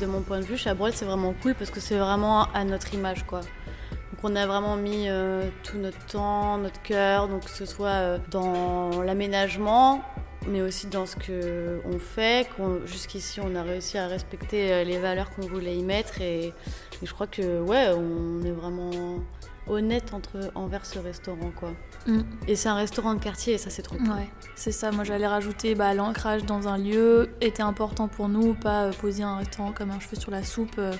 [0.00, 2.94] de mon point de vue, Chabrol, c'est vraiment cool parce que c'est vraiment à notre
[2.94, 3.40] image, quoi.
[3.40, 7.88] Donc on a vraiment mis euh, tout notre temps, notre cœur, donc que ce soit
[7.88, 10.02] euh, dans l'aménagement,
[10.46, 12.48] mais aussi dans ce que on fait.
[12.56, 16.46] qu'on- Jusqu'ici, on a réussi à respecter euh, les valeurs qu'on voulait y mettre, et,
[16.46, 16.52] et
[17.06, 18.90] je crois que ouais, on est vraiment
[19.70, 21.72] honnête entre envers ce restaurant, quoi.
[22.06, 22.20] Mm.
[22.46, 24.08] Et c'est un restaurant de quartier, et ça c'est trop cool.
[24.08, 24.90] Ouais, c'est ça.
[24.90, 29.22] Moi, j'allais rajouter bah, l'ancrage dans un lieu était important pour nous, pas euh, poser
[29.22, 30.92] un restaurant comme un cheveu sur la soupe euh,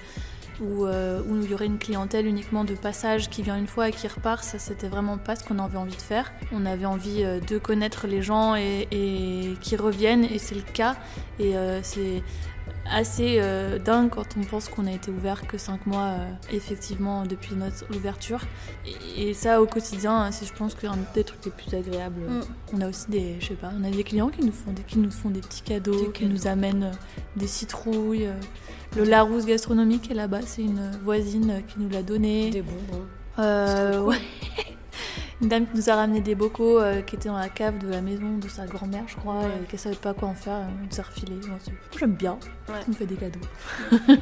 [0.61, 3.89] où, euh, où il y aurait une clientèle uniquement de passage qui vient une fois
[3.89, 4.42] et qui repart.
[4.42, 6.33] Ça, c'était vraiment pas ce qu'on avait envie de faire.
[6.53, 10.62] On avait envie euh, de connaître les gens et, et qui reviennent, et c'est le
[10.62, 10.97] cas.
[11.39, 12.23] Et euh, c'est
[12.90, 17.24] assez euh, dingue quand on pense qu'on a été ouvert que 5 mois euh, effectivement
[17.24, 18.41] depuis notre ouverture
[19.16, 22.41] et, et ça au quotidien c'est je pense qu'un des trucs les plus agréables Mm.
[22.74, 24.82] on a aussi des, je sais pas, on a des clients qui nous font des,
[24.82, 26.33] qui nous font des petits cadeaux, Des qui cadeaux.
[26.33, 28.27] nous amènent euh, des citrouilles.
[28.27, 28.33] euh,
[28.97, 32.50] Le Larousse gastronomique est là-bas, c'est une voisine qui nous l'a donné.
[32.50, 34.06] Des bonbons.
[34.06, 34.16] Ouais.
[35.41, 37.89] Une dame qui nous a ramené des bocaux euh, qui étaient dans la cave de
[37.89, 39.47] la maison de sa grand-mère, je crois, Ouais.
[39.62, 41.36] et qu'elle savait pas quoi en faire, on nous a refilé.
[41.97, 42.75] J'aime bien, Ouais.
[42.86, 43.39] on me fait des cadeaux.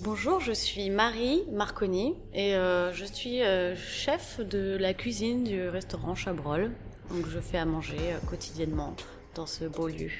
[0.00, 5.66] Bonjour, je suis Marie Marconi et euh, je suis euh, chef de la cuisine du
[5.68, 6.72] restaurant Chabrol.
[7.10, 7.96] Donc je fais à manger
[8.28, 8.94] quotidiennement
[9.34, 10.10] dans ce beau lieu.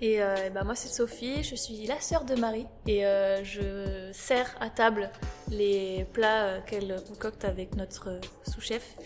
[0.00, 4.10] Et euh, bah, moi c'est Sophie, je suis la sœur de Marie et euh, je
[4.12, 5.10] sers à table
[5.48, 8.96] les plats euh, qu'elle concocte avec notre euh, sous-chef.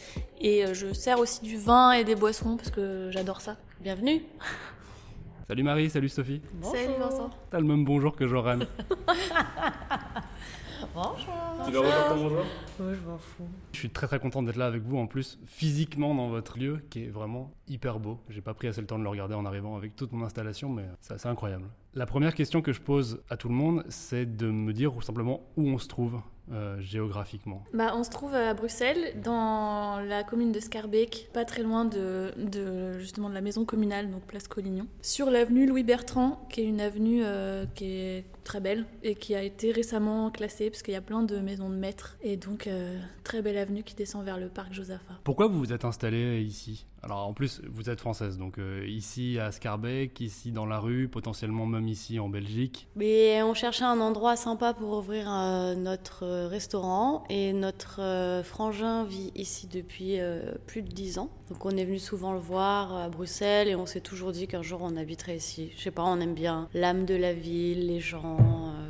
[0.40, 3.56] Et je sers aussi du vin et des boissons parce que j'adore ça.
[3.80, 4.22] Bienvenue.
[5.48, 6.42] Salut Marie, salut Sophie.
[6.60, 7.30] Salut Vincent.
[7.52, 8.58] T'as le même bonjour que Joran.
[10.94, 11.16] Bonjour.
[11.64, 13.48] tu dois refaire ton bonjour Ouais, je m'en fous.
[13.72, 16.80] Je suis très très content d'être là avec vous en plus, physiquement dans votre lieu
[16.90, 18.18] qui est vraiment hyper beau.
[18.28, 20.68] J'ai pas pris assez le temps de le regarder en arrivant avec toute mon installation,
[20.68, 21.64] mais c'est assez incroyable.
[21.94, 25.00] La première question que je pose à tout le monde, c'est de me dire tout
[25.00, 26.20] simplement où on se trouve
[26.52, 27.64] euh, géographiquement.
[27.74, 32.32] Bah, on se trouve à Bruxelles, dans la commune de Scarbeck, pas très loin de,
[32.36, 36.64] de, justement de la maison communale, donc place Collignon, sur l'avenue Louis Bertrand, qui est
[36.64, 40.94] une avenue euh, qui est très belle et qui a été récemment classée parce qu'il
[40.94, 44.24] y a plein de maisons de maîtres et donc euh, très belle avenue qui descend
[44.24, 45.14] vers le parc Josaphat.
[45.24, 46.86] Pourquoi vous vous êtes installée ici?
[47.02, 51.06] Alors en plus, vous êtes française, donc euh, ici à Scarbeck, ici dans la rue,
[51.06, 52.88] potentiellement même ici en Belgique.
[52.96, 59.04] Mais on cherchait un endroit sympa pour ouvrir euh, notre restaurant et notre euh, frangin
[59.04, 61.30] vit ici depuis euh, plus de 10 ans.
[61.50, 64.62] Donc on est venu souvent le voir à Bruxelles et on s'est toujours dit qu'un
[64.62, 65.70] jour on habiterait ici.
[65.76, 68.88] Je sais pas, on aime bien l'âme de la ville, les gens, euh,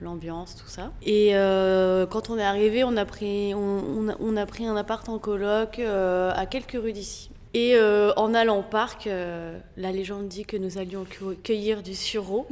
[0.00, 0.92] l'ambiance, tout ça.
[1.02, 4.64] Et euh, quand on est arrivé, on a pris, on, on a, on a pris
[4.64, 7.30] un appart en coloc euh, à quelques rues d'ici.
[7.52, 7.76] Et
[8.16, 12.46] en allant au parc, la légende dit que nous allions cu- cueillir du sureau.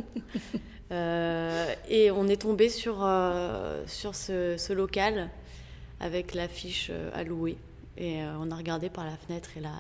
[0.90, 3.08] Et on est tombé sur,
[3.86, 5.30] sur ce, ce local
[6.00, 7.58] avec l'affiche à louer.
[7.98, 9.72] Et euh, on a regardé par la fenêtre et là,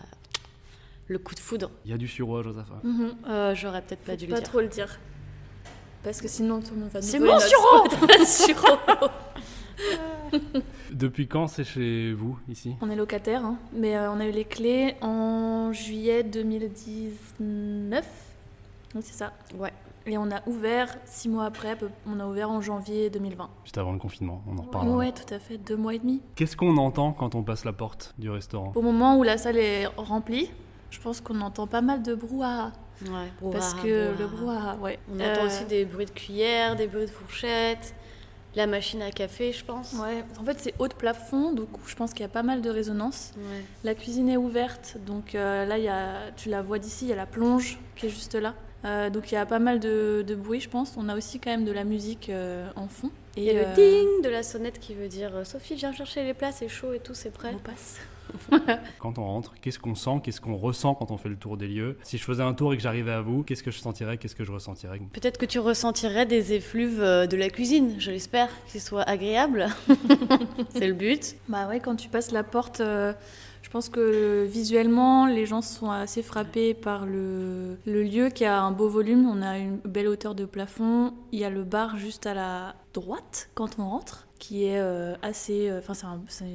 [1.06, 1.70] le coup de foudre.
[1.84, 2.82] Il y a du sureau à Josaphat.
[3.28, 4.48] Euh, J'aurais peut-être pas dû pas le dire.
[4.50, 4.98] trop le dire.
[6.02, 9.08] Parce que sinon tout le monde va nous C'est mon sureau
[10.90, 12.74] Depuis quand c'est chez vous ici?
[12.80, 18.04] On est locataire, hein, mais euh, on a eu les clés en juillet 2019.
[18.94, 19.32] Oui, c'est ça.
[19.56, 19.72] Ouais.
[20.08, 21.76] Et on a ouvert six mois après,
[22.06, 23.50] on a ouvert en janvier 2020.
[23.64, 24.96] Juste avant le confinement, on en reparlera.
[24.96, 26.22] Ouais, tout à fait, deux mois et demi.
[26.34, 28.72] Qu'est-ce qu'on entend quand on passe la porte du restaurant?
[28.74, 30.50] Au moment où la salle est remplie,
[30.90, 32.72] je pense qu'on entend pas mal de brouhaha.
[33.02, 33.10] Ouais,
[33.52, 34.18] parce brouhaha, que brouhaha.
[34.18, 34.98] le brouhaha, ouais.
[35.14, 37.94] On Euh, entend aussi des bruits de cuillère, des bruits de fourchette,
[38.56, 39.92] la machine à café, je pense.
[39.92, 42.62] Ouais, en fait c'est haut de plafond, donc je pense qu'il y a pas mal
[42.62, 43.32] de résonance.
[43.36, 43.62] Ouais.
[43.84, 47.08] La cuisine est ouverte, donc euh, là, il y a, tu la vois d'ici, il
[47.08, 48.54] y a la plonge qui est juste là.
[48.84, 50.94] Euh, donc il y a pas mal de, de bruit, je pense.
[50.96, 53.10] On a aussi quand même de la musique euh, en fond.
[53.36, 55.92] Il y a euh, le ding de la sonnette qui veut dire euh, Sophie, viens
[55.92, 57.52] chercher les plats, c'est chaud et tout, c'est prêt.
[57.54, 57.98] on passe.
[58.98, 61.66] Quand on rentre, qu'est-ce qu'on sent, qu'est-ce qu'on ressent quand on fait le tour des
[61.66, 61.96] lieux?
[62.02, 64.36] Si je faisais un tour et que j'arrivais à vous, qu'est-ce que je sentirais, qu'est-ce
[64.36, 65.00] que je ressentirais?
[65.14, 69.68] Peut-être que tu ressentirais des effluves de la cuisine, je l'espère, qu'ils soient agréables.
[70.68, 71.36] c'est le but.
[71.48, 73.14] Bah ouais, quand tu passes la porte, euh,
[73.68, 78.70] je pense que visuellement, les gens sont assez frappés par le, lieu qui a un
[78.70, 79.28] beau volume.
[79.28, 81.12] On a une belle hauteur de plafond.
[81.32, 85.14] Il y a le bar juste à la droite quand on rentre, qui est euh,
[85.20, 85.70] assez.
[85.86, 86.46] Enfin, un- c'est-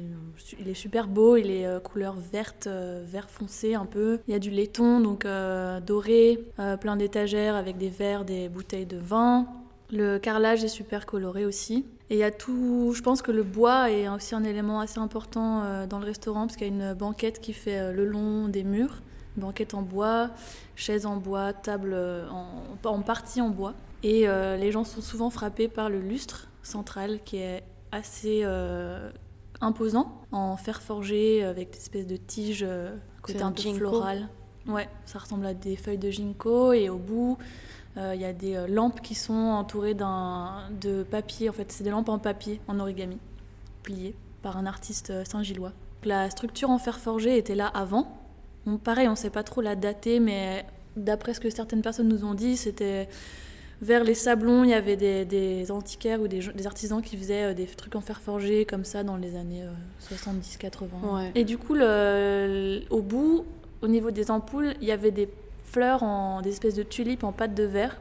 [0.58, 1.36] il est super beau.
[1.36, 4.18] Il est euh, couleur verte, euh, vert foncé un peu.
[4.26, 8.48] Il y a du laiton, donc euh, doré, euh, plein d'étagères avec des verres, des
[8.48, 9.46] bouteilles de vin.
[9.92, 11.86] Le carrelage est super coloré aussi.
[12.10, 12.92] Et il y a tout.
[12.94, 16.46] Je pense que le bois est aussi un élément assez important euh, dans le restaurant
[16.46, 19.00] parce qu'il y a une banquette qui fait euh, le long des murs.
[19.36, 20.30] Une banquette en bois,
[20.76, 23.74] chaises en bois, table euh, en, en partie en bois.
[24.02, 29.10] Et euh, les gens sont souvent frappés par le lustre central qui est assez euh,
[29.60, 32.66] imposant en fer forgé avec des espèces de tiges
[33.22, 34.28] côté C'est un un peu floral.
[34.66, 37.38] Ouais, ça ressemble à des feuilles de ginkgo et au bout
[37.96, 41.48] il y a des euh, lampes qui sont entourées d'un de papier.
[41.48, 43.18] En fait, c'est des lampes en papier en origami
[43.82, 45.72] pliées par un artiste euh, saint-gillois.
[46.04, 48.08] La structure en fer forgé était là avant.
[48.66, 52.08] Bon, pareil, on ne sait pas trop la dater, mais d'après ce que certaines personnes
[52.08, 53.08] nous ont dit, c'était
[53.80, 57.54] vers les sablons, il y avait des, des antiquaires ou des, artisans qui faisaient euh,
[57.54, 59.64] des trucs en fer forgé comme ça dans les années
[60.10, 61.14] 70-80.
[61.14, 61.32] Ouais.
[61.34, 63.44] Et du coup, le- au bout,
[63.82, 65.28] au niveau des ampoules, il y avait des
[65.74, 68.00] fleurs en des espèces de tulipes en pâte de verre.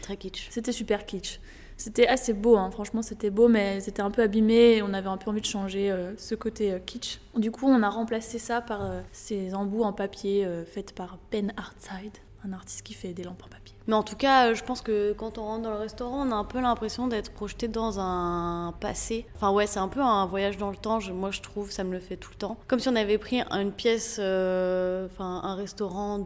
[0.00, 0.48] Très kitsch.
[0.50, 1.38] C'était super kitsch.
[1.76, 2.70] C'était assez beau, hein.
[2.70, 5.46] franchement c'était beau, mais c'était un peu abîmé et on avait un peu envie de
[5.46, 7.20] changer euh, ce côté euh, kitsch.
[7.36, 11.52] Du coup, on a remplacé ça par euh, ces embouts en papier faites par Ben
[11.56, 13.74] Hartside, un artiste qui fait des lampes en papier.
[13.86, 16.30] Mais en tout cas, euh, je pense que quand on rentre dans le restaurant, on
[16.30, 19.26] a un peu l'impression d'être projeté dans un passé.
[19.34, 21.00] Enfin ouais, c'est un peu un voyage dans le temps.
[21.00, 22.56] Je- moi, je trouve, ça me le fait tout le temps.
[22.68, 26.18] Comme si on avait pris une pièce, euh, enfin un restaurant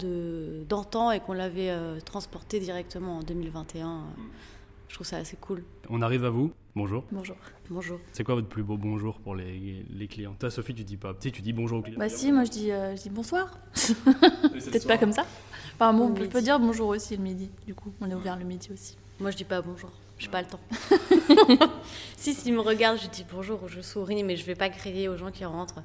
[0.68, 4.00] d'antan et qu'on l'avait euh, transporté directement en 2021.
[4.94, 5.64] Je trouve ça assez cool.
[5.90, 6.52] On arrive à vous.
[6.76, 7.02] Bonjour.
[7.10, 7.34] Bonjour.
[7.68, 7.98] Bonjour.
[8.12, 10.36] C'est quoi votre plus beau bonjour pour les, les clients?
[10.38, 11.14] Toi, Sophie, tu dis pas.
[11.14, 11.98] Tu sais, tu dis bonjour aux clients.
[11.98, 13.58] Bah si, moi je dis, euh, je dis bonsoir.
[13.74, 15.26] Peut-être pas comme ça.
[15.74, 17.50] Enfin bon, on peut dire bonjour aussi le midi.
[17.66, 18.96] Du coup, on est ouvert le midi aussi.
[19.18, 19.90] Moi, je dis pas bonjour.
[20.16, 20.60] J'ai pas le temps.
[22.16, 25.08] si, s'ils me regardent, je dis bonjour ou je souris, mais je vais pas crier
[25.08, 25.82] aux gens qui rentrent.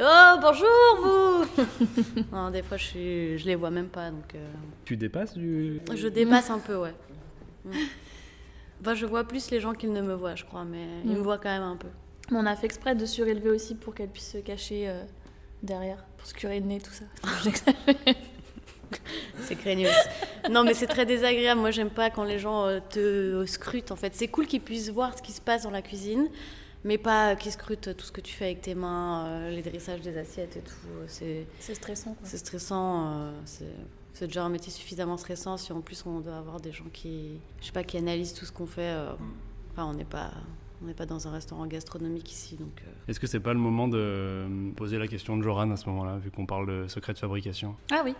[0.00, 3.38] Oh, bonjour, vous Non, des fois, je, suis...
[3.38, 4.36] je les vois même pas, donc...
[4.36, 4.52] euh,
[4.84, 5.80] Tu dépasses du.
[5.92, 6.94] Je dépasse un peu, ouais.
[8.82, 11.14] Bah, je vois plus les gens qu'ils ne me voient, je crois, mais ils Mm.
[11.14, 11.88] me voient quand même un peu.
[12.30, 15.02] Mais on a fait exprès de surélever aussi pour qu'elle puisse se cacher euh,
[15.62, 17.04] derrière, pour se curer le nez, tout ça.
[19.40, 19.90] C'est craignos.
[20.50, 21.60] non, mais c'est très désagréable.
[21.60, 24.14] Moi, j'aime pas quand les gens euh, te scrutent, en fait.
[24.14, 26.28] C'est cool qu'ils puissent voir ce qui se passe dans la cuisine,
[26.84, 30.00] mais pas qu'ils scrutent tout ce que tu fais avec tes mains, euh, les dressages
[30.02, 30.74] des assiettes et tout.
[31.08, 32.16] C'est stressant.
[32.22, 33.06] C'est stressant.
[33.16, 33.64] euh, c'est
[34.14, 37.38] c'est déjà un métier suffisamment stressant si en plus on doit avoir des gens qui,
[37.60, 38.82] je sais pas, qui analysent tout ce qu'on fait.
[38.92, 39.12] euh,
[39.72, 40.30] Enfin, on n'est pas,
[40.82, 42.82] on n'est pas dans un restaurant gastronomique ici, donc.
[42.86, 45.76] euh, Est-ce que c'est pas le moment de euh, poser la question de Joran à
[45.76, 47.74] ce moment-là, vu qu'on parle de secret de fabrication?
[47.90, 48.14] Ah oui.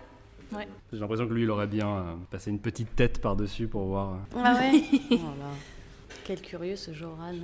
[0.92, 4.18] J'ai l'impression que lui, il aurait bien euh, passé une petite tête par-dessus pour voir.
[4.36, 5.50] Ah ouais Oh là.
[6.24, 7.34] Quel curieux ce Joran.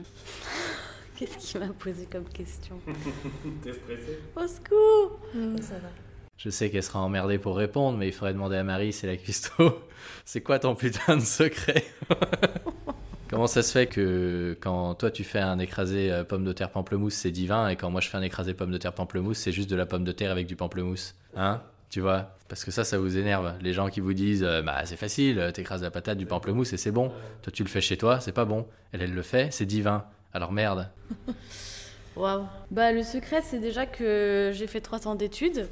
[1.16, 2.78] Qu'est-ce qu'il m'a posé comme question?
[3.62, 4.18] T'es stressé?
[4.36, 5.18] Au secours
[5.62, 5.88] Ça va.
[6.38, 9.16] Je sais qu'elle sera emmerdée pour répondre, mais il faudrait demander à Marie, c'est la
[9.16, 9.76] cuistot.
[10.24, 11.84] C'est quoi ton putain de secret?
[13.30, 16.70] Comment ça se fait que quand toi tu fais un écrasé euh, pomme de terre
[16.70, 19.52] pamplemousse, c'est divin, et quand moi je fais un écrasé pomme de terre pamplemousse, c'est
[19.52, 21.14] juste de la pomme de terre avec du pamplemousse?
[21.36, 21.60] Hein?
[21.90, 22.36] Tu vois?
[22.48, 23.54] Parce que ça, ça vous énerve.
[23.60, 26.76] Les gens qui vous disent, euh, bah c'est facile, t'écrases la patate, du pamplemousse et
[26.76, 27.10] c'est bon.
[27.42, 28.66] Toi tu le fais chez toi, c'est pas bon.
[28.92, 30.04] Elle, elle le fait, c'est divin.
[30.32, 30.88] Alors merde.
[32.16, 35.68] Waouh Bah, le secret, c'est déjà que j'ai fait trois ans d'études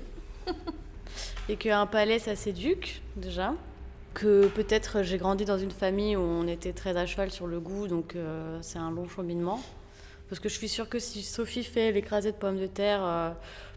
[1.49, 3.55] et qu'un palais, ça s'éduque, déjà.
[4.15, 7.61] Que peut-être j'ai grandi dans une famille où on était très à cheval sur le
[7.61, 9.61] goût, donc euh, c'est un long cheminement.
[10.29, 13.31] Parce que je suis sûre que si Sophie fait l'écrasé de pommes de terre, euh,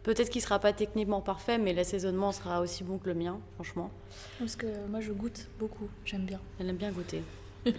[0.04, 3.92] peut-être qu'il sera pas techniquement parfait, mais l'assaisonnement sera aussi bon que le mien, franchement.
[4.40, 6.40] Parce que moi je goûte beaucoup, j'aime bien.
[6.60, 7.22] Elle aime bien goûter.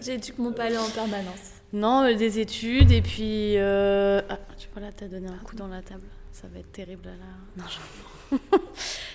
[0.00, 1.52] J'éduque mon palais en permanence.
[1.74, 3.58] Non, euh, des études et puis.
[3.58, 6.06] euh, Ah, tu vois là, t'as donné un coup dans la table.
[6.32, 7.12] Ça va être terrible là.
[7.58, 7.76] Non, je-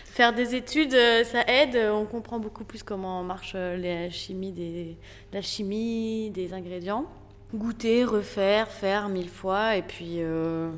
[0.06, 1.78] Faire des études, euh, ça aide.
[1.92, 4.98] On comprend beaucoup plus comment marche euh, la chimie des,
[5.32, 7.06] la chimie des ingrédients.
[7.54, 10.16] Goûter, refaire, faire mille fois et puis.
[10.22, 10.70] euh,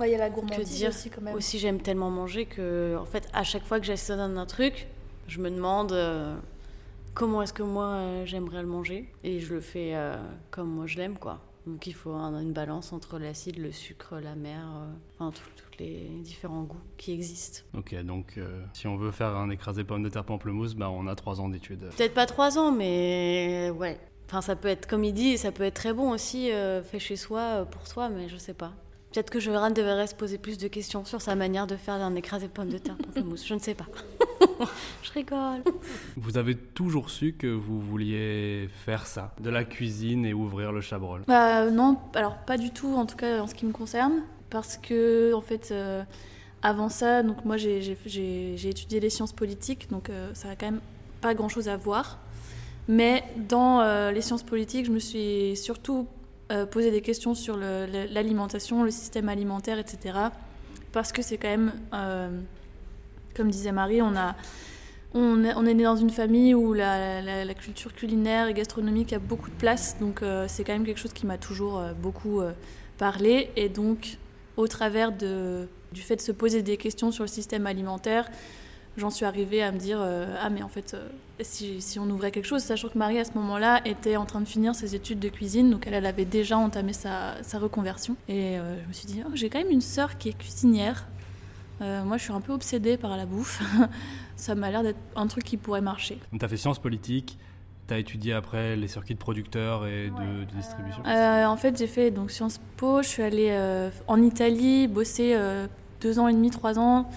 [0.00, 1.34] Il y a la que gourmandise dire aussi quand même.
[1.34, 4.88] Aussi, j'aime tellement manger que, en fait, à chaque fois que j'assaisonne un truc,
[5.28, 6.34] je me demande euh,
[7.14, 9.08] comment est-ce que moi euh, j'aimerais le manger.
[9.22, 9.94] Et je le fais
[10.50, 11.40] comme moi je l'aime, quoi.
[11.70, 15.78] Donc il faut un- une balance entre l'acide, le sucre, la mer, euh, enfin tous
[15.78, 17.60] les différents goûts qui existent.
[17.76, 21.06] Ok, donc euh, si on veut faire un écrasé pomme de terre pamplemousse, bah, on
[21.06, 21.88] a trois ans d'études.
[21.96, 23.98] Peut-être pas trois ans, mais ouais.
[24.26, 26.98] Enfin, ça peut être, comme il dit, ça peut être très bon aussi, euh, fait
[27.00, 28.72] chez soi, euh, pour soi, mais je sais pas.
[29.12, 32.14] Peut-être que Joran devrait se poser plus de questions sur sa manière de faire un
[32.14, 33.44] écrasé de pommes de terre pamplemousse.
[33.46, 33.86] Je ne sais pas.
[35.02, 35.62] je rigole.
[36.16, 40.80] Vous avez toujours su que vous vouliez faire ça, de la cuisine et ouvrir le
[40.80, 41.22] chabrol.
[41.26, 44.76] Bah non, alors pas du tout en tout cas en ce qui me concerne, parce
[44.76, 46.04] que en fait euh,
[46.62, 50.50] avant ça, donc moi j'ai- j'ai j'ai- j'ai étudié les sciences politiques, donc euh, ça
[50.50, 50.80] a quand même
[51.20, 52.18] pas grand chose à voir.
[52.86, 56.06] Mais dans euh, les sciences politiques, je me suis surtout
[56.50, 60.18] euh, posé des questions sur l'alimentation, le, système alimentaire, etc.
[60.92, 62.28] Parce que c'est quand même, euh,
[63.36, 64.34] comme disait Marie, on a
[65.14, 69.56] On est, né dans une famille où la, culture culinaire et gastronomique a beaucoup de
[69.56, 72.40] place, donc euh, c'est quand même quelque chose qui m'a toujours beaucoup
[72.98, 73.50] parlé.
[73.56, 74.18] Et donc,
[74.56, 78.28] au travers de, du fait de se poser des questions sur le système alimentaire,
[79.00, 81.08] j'en suis arrivée à me dire euh, ah mais en fait euh,
[81.40, 84.40] si, si on ouvrait quelque chose, sachant que Marie à ce moment-là était en train
[84.40, 88.16] de finir ses études de cuisine, donc elle, elle avait déjà entamé sa, sa reconversion.
[88.28, 91.06] Et euh, je me suis dit oh, j'ai quand même une sœur qui est cuisinière.
[91.80, 93.62] Euh, moi je suis un peu obsédée par la bouffe.
[94.36, 96.18] Ça m'a l'air d'être un truc qui pourrait marcher.
[96.32, 97.38] Donc, tu as fait sciences politiques,
[97.90, 101.02] tu as étudié après les circuits de producteurs et de, de distribution.
[101.06, 103.02] Euh, en fait, j'ai fait donc Sciences Po.
[103.02, 105.66] Je suis allée euh, en Italie bosser euh,
[106.00, 107.10] deux ans et demi, trois ans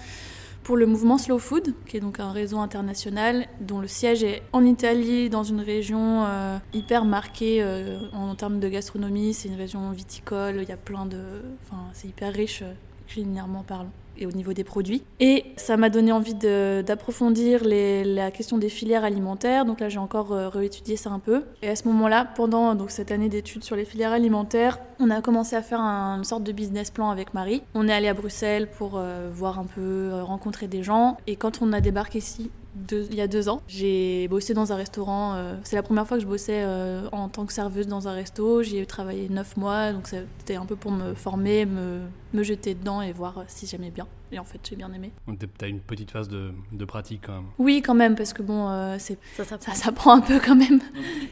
[0.64, 4.42] pour le mouvement Slow Food, qui est donc un réseau international dont le siège est
[4.52, 9.34] en Italie, dans une région euh, hyper marquée euh, en termes de gastronomie.
[9.34, 10.60] C'est une région viticole.
[10.62, 11.20] Il y a plein de,
[11.62, 12.72] enfin, c'est hyper riche euh,
[13.06, 15.02] culinairement parlant et au niveau des produits.
[15.20, 19.64] Et ça m'a donné envie d'approfondir la question des filières alimentaires.
[19.64, 21.44] Donc là, j'ai encore euh, réétudié ça un peu.
[21.62, 25.56] Et à ce moment-là, pendant cette année d'études sur les filières alimentaires, on a commencé
[25.56, 27.62] à faire un- une sorte de business plan avec Marie.
[27.74, 31.16] On est allé à Bruxelles pour euh, voir un peu, euh, rencontrer des gens.
[31.26, 33.62] Et quand on a débarqué ici, deux- il y a deux ans.
[33.68, 35.34] J'ai bossé dans un restaurant.
[35.34, 38.12] euh, c'est la première fois que je bossais euh, en tant que serveuse dans un
[38.12, 38.62] resto.
[38.62, 42.00] J'y ai travaillé neuf mois, donc c'était un peu pour me former, me,
[42.42, 44.06] jeter dedans et voir euh, si j'aimais bien.
[44.34, 45.12] Et en fait, j'ai bien aimé.
[45.28, 47.44] Donc, tu as une petite phase de, de pratique quand même.
[47.58, 50.56] Oui, quand même, parce que bon, euh, c'est, Ça, ça, ça s'apprend un peu quand
[50.56, 50.80] même.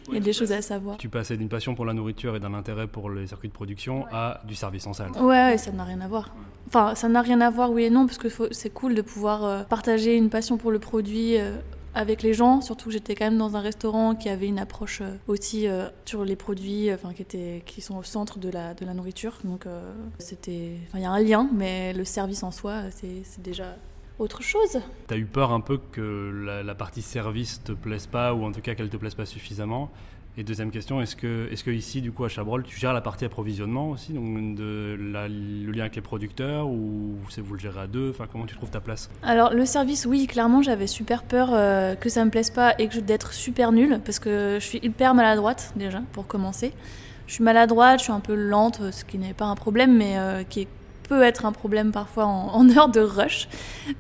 [0.09, 0.99] Il y a des choses à savoir.
[0.99, 4.07] Tu passais d'une passion pour la nourriture et d'un intérêt pour les circuits de production
[4.13, 5.11] à du service en salle.
[5.13, 6.33] Ouais, ouais, ça n'a rien à voir.
[6.69, 9.45] Enfin, ça n'a rien à voir, oui et non, parce que c'est cool de pouvoir
[9.45, 11.57] euh, partager une passion pour le produit euh,
[11.95, 12.61] avec les gens.
[12.61, 15.89] Surtout que j'étais quand même dans un restaurant qui avait une approche euh, aussi euh,
[16.05, 18.95] sur les produits, euh, enfin qui étaient, qui sont au centre de la de la
[18.95, 19.39] nourriture.
[19.45, 19.67] Donc
[20.49, 23.77] il y a un lien, mais le service en soi, c'est déjà
[24.19, 24.81] autre chose.
[25.07, 28.53] T'as eu peur un peu que la, la partie service te plaise pas ou en
[28.53, 29.91] tout cas qu'elle te plaise pas suffisamment?
[30.39, 33.03] Et deuxième question, est-ce que, est-ce que ici, du coup, à Chabrol, tu gères la
[33.03, 34.25] partie approvisionnement aussi, donc
[34.59, 38.09] le lien avec les producteurs ou vous le gérez à deux?
[38.11, 39.11] Enfin, comment tu trouves ta place?
[39.23, 42.89] Alors le service, oui, clairement, j'avais super peur euh, que ça me plaise pas et
[42.89, 46.73] que d'être super nulle parce que je suis hyper maladroite déjà pour commencer.
[47.27, 50.17] Je suis maladroite, je suis un peu lente, ce qui n'est pas un problème, mais
[50.19, 50.69] euh, qui est-
[51.03, 53.49] peut être un problème parfois en, en heure de rush.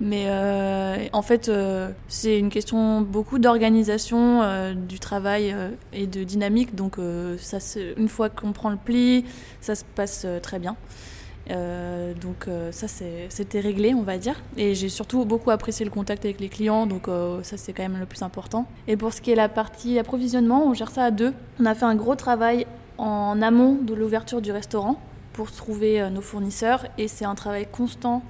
[0.00, 5.54] Mais euh, en fait, euh, c'est une question beaucoup d'organisation euh, du travail
[5.92, 6.74] et de dynamique.
[6.74, 6.96] Donc,
[7.38, 7.58] ça,
[7.96, 9.24] une fois qu'on prend le pli,
[9.60, 10.76] ça se passe très bien.
[11.48, 16.40] Donc ça c'était réglé on va dire et j'ai surtout beaucoup apprécié le contact avec
[16.40, 17.08] les clients donc
[17.42, 20.64] ça c'est quand même le plus important et pour ce qui est la partie approvisionnement
[20.64, 22.66] on gère ça à deux on a fait un gros travail
[22.96, 24.98] en amont de l'ouverture du restaurant
[25.32, 28.22] pour trouver euh, nos fournisseurs et c'est un travail constant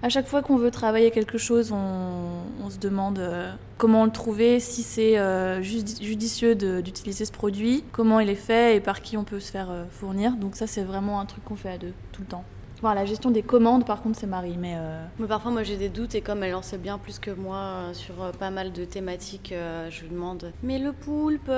[0.00, 4.60] à chaque fois qu'on veut travailler quelque chose, on, se demande euh, comment le trouver,
[4.60, 9.16] si c'est euh, judi- judicieux d'utiliser ce produit, comment il est fait et par qui
[9.16, 10.36] on peut se faire fournir.
[10.36, 12.44] Donc ça, c'est vraiment un truc qu'on fait à deux, tout le temps.
[12.82, 14.56] La gestion des commandes, par contre, c'est Marie.
[14.58, 17.18] Mais euh, Mais parfois, moi, j'ai des doutes et comme elle en sait bien plus
[17.18, 21.50] que moi euh, sur euh, pas mal de thématiques, je lui demande Mais le poulpe,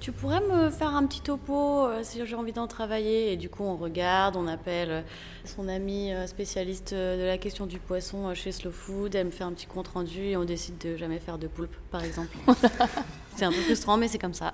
[0.00, 3.32] tu pourrais me faire un petit topo si j'ai envie d'en travailler?
[3.32, 5.04] Et du coup, on regarde, on appelle
[5.44, 9.14] son amie spécialiste de la question du poisson chez Slow Food.
[9.14, 11.76] Elle me fait un petit compte rendu et on décide de jamais faire de poulpe,
[11.90, 12.36] par exemple.
[13.36, 14.52] c'est un peu frustrant, mais c'est comme ça.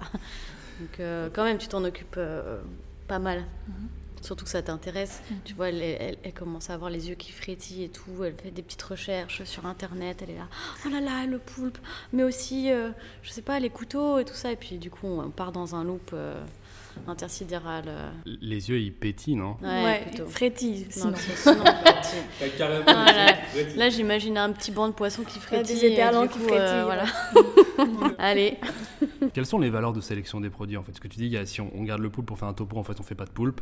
[0.80, 2.60] Donc, euh, quand même, tu t'en occupes euh,
[3.06, 3.44] pas mal.
[4.22, 5.20] Surtout que ça t'intéresse.
[5.44, 8.24] Tu vois, elle, elle- elle commence à avoir les yeux qui frétillent et tout.
[8.24, 10.20] Elle fait des petites recherches sur Internet.
[10.22, 10.48] Elle est là,
[10.86, 11.78] oh là là, le poulpe.
[12.12, 12.90] Mais aussi, euh,
[13.22, 14.50] je sais pas, les couteaux et tout ça.
[14.52, 16.40] Et puis, du coup, on part dans un loop euh,
[17.08, 17.84] intersidéral.
[17.88, 18.10] euh.
[18.26, 19.56] Les yeux, ils pétillent, non?
[19.62, 20.26] Ouais, plutôt.
[20.26, 21.10] frétille, Non, sinon.
[21.12, 23.32] parce que sinon, en fait, tu- Ah, là,
[23.76, 25.80] là, j'imagine un petit banc de poissons qui frétille.
[25.80, 27.04] des du qui coup, frétillent, voilà.
[28.18, 28.58] Allez.
[29.32, 30.92] Quelles sont les valeurs de sélection des produits en fait?
[30.94, 32.48] Ce que tu dis, il y a- si on, on garde le poulpe pour faire
[32.48, 33.60] un topo, en fait, on fait pas de poulpe,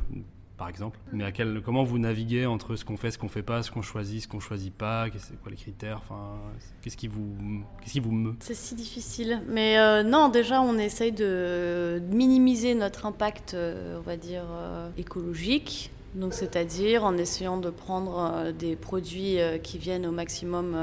[0.61, 0.99] par exemple.
[1.11, 3.71] Mais à quel, comment vous naviguez entre ce qu'on fait, ce qu'on fait pas, ce
[3.71, 6.35] qu'on choisit, ce qu'on choisit pas C'est quoi les critères Enfin,
[6.83, 7.35] qu'est-ce qui vous,
[7.81, 8.35] qu'est-ce qui vous meut?
[8.41, 9.41] C'est si difficile.
[9.49, 14.91] Mais euh, non, déjà, on essaye de minimiser notre impact, euh, on va dire, euh,
[14.99, 15.91] écologique.
[16.15, 20.77] Donc, c'est-à-dire en essayant de prendre des produits qui viennent au maximum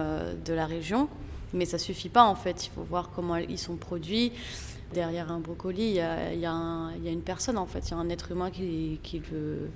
[0.43, 1.07] de la région.
[1.53, 2.65] Mais ça suffit pas, en fait.
[2.65, 4.31] Il faut voir comment ils sont produits.
[4.93, 7.87] Derrière un brocoli, il y a, une personne, en fait.
[7.87, 9.69] Il y a un être humain qui, qui, le-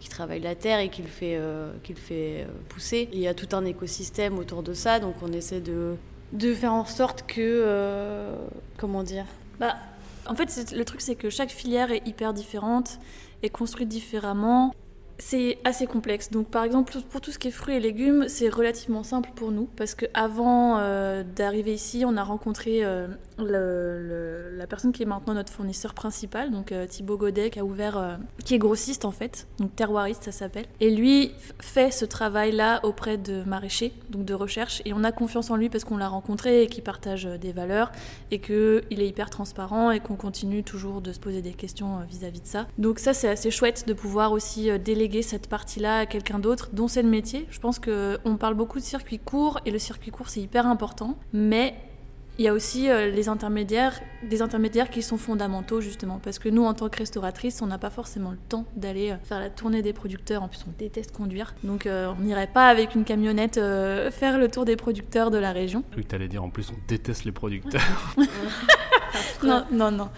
[0.00, 1.72] qui travaille la terre et qui le fait, euh,
[2.10, 3.08] euh, pousser.
[3.12, 5.00] Il y a tout un écosystème autour de ça.
[5.00, 5.96] Donc, on essaie de,
[6.54, 7.40] faire en sorte que.
[7.40, 8.34] euh,
[8.76, 9.24] comment dire?
[9.58, 9.76] Bah,
[10.26, 12.98] en fait, le truc, c'est que chaque filière est hyper différente
[13.42, 14.74] et construite différemment.
[15.18, 16.30] C'est assez complexe.
[16.30, 19.50] Donc, par exemple, pour tout ce qui est fruits et légumes, c'est relativement simple pour
[19.50, 23.08] nous parce que avant euh, d'arriver ici, on a rencontré euh,
[23.38, 28.18] la personne qui est maintenant notre fournisseur principal, donc euh, Thibaut Godet, qui a ouvert,
[28.44, 30.66] qui est grossiste en fait, donc terroiriste ça s'appelle.
[30.80, 35.50] Et lui fait ce travail-là auprès de maraîchers, donc de recherche, et on a confiance
[35.50, 37.90] en lui parce qu'on l'a rencontré et qu'il partage des valeurs
[38.30, 42.38] et qu'il est hyper transparent et qu'on continue toujours de se poser des questions vis-à-vis
[42.38, 42.66] -vis de ça.
[42.78, 46.88] Donc ça, c'est assez chouette de pouvoir aussi déléguer cette partie-là à quelqu'un d'autre dont
[46.88, 47.46] c'est le métier.
[47.50, 51.18] Je pense qu'on parle beaucoup de circuit court et le circuit court c'est hyper important,
[51.32, 51.74] mais
[52.38, 56.48] il y a aussi euh, les intermédiaires, des intermédiaires qui sont fondamentaux justement, parce que
[56.48, 59.50] nous en tant que restauratrice, on n'a pas forcément le temps d'aller euh, faire la
[59.50, 63.04] tournée des producteurs, en plus on déteste conduire, donc euh, on n'irait pas avec une
[63.04, 65.82] camionnette faire le tour des producteurs de la région.
[65.90, 67.82] Je que tu allais dire en plus on déteste les producteurs.
[69.42, 70.08] non, non, non.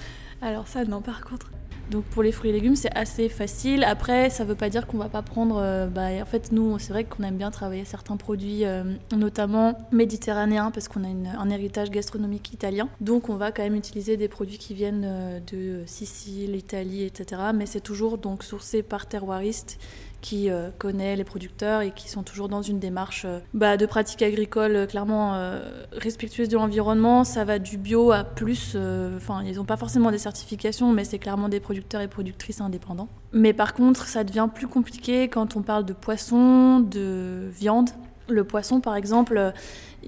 [0.42, 1.46] Alors ça non par contre.
[1.90, 3.82] Donc pour les fruits et légumes, c'est assez facile.
[3.82, 5.58] Après, ça ne veut pas dire qu'on va pas prendre.
[5.58, 8.84] Euh, bah, en fait, nous, c'est vrai qu'on aime bien travailler certains produits, euh,
[9.16, 12.88] notamment méditerranéens, parce qu'on a un héritage gastronomique italien.
[13.00, 17.42] Donc on va quand même utiliser des produits qui viennent euh, de Sicile, Italie, etc.
[17.54, 19.78] Mais c'est toujours donc sourcé par terroiriste
[20.20, 23.86] qui euh, connaît les producteurs et qui sont toujours dans une démarche euh, bah, de
[23.86, 25.50] pratique agricole euh, clairement
[25.92, 27.24] respectueuse de l'environnement.
[27.24, 28.76] Ça va du bio à plus.
[29.16, 33.08] Enfin, ils n'ont pas forcément des certifications, mais c'est clairement des producteurs et productrices indépendants.
[33.32, 37.90] Mais par contre, ça devient plus compliqué quand on parle de poisson, de viande.
[38.28, 39.52] Le poisson, par exemple,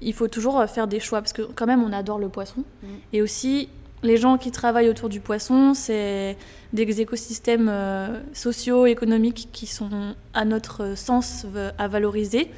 [0.00, 2.60] il faut toujours faire des choix parce que quand même, on adore le poisson.
[2.60, 2.86] Mmh.
[3.12, 3.68] Et aussi,
[4.02, 6.36] les gens qui travaillent autour du poisson, c'est
[6.72, 11.46] des écosystèmes euh, sociaux, économiques qui sont, à notre sens,
[11.78, 12.50] à valoriser.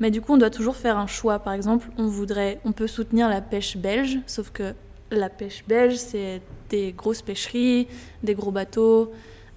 [0.00, 1.38] Mais du coup, on doit toujours faire un choix.
[1.38, 4.74] Par exemple, on voudrait, on peut soutenir la pêche belge, sauf que
[5.10, 7.86] la pêche belge, c'est des grosses pêcheries,
[8.22, 9.12] des gros bateaux,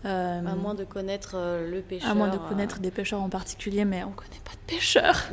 [0.05, 2.11] euh, à moins de connaître euh, le pêcheur.
[2.11, 5.23] À moins de connaître des pêcheurs en particulier, mais on connaît pêcheurs.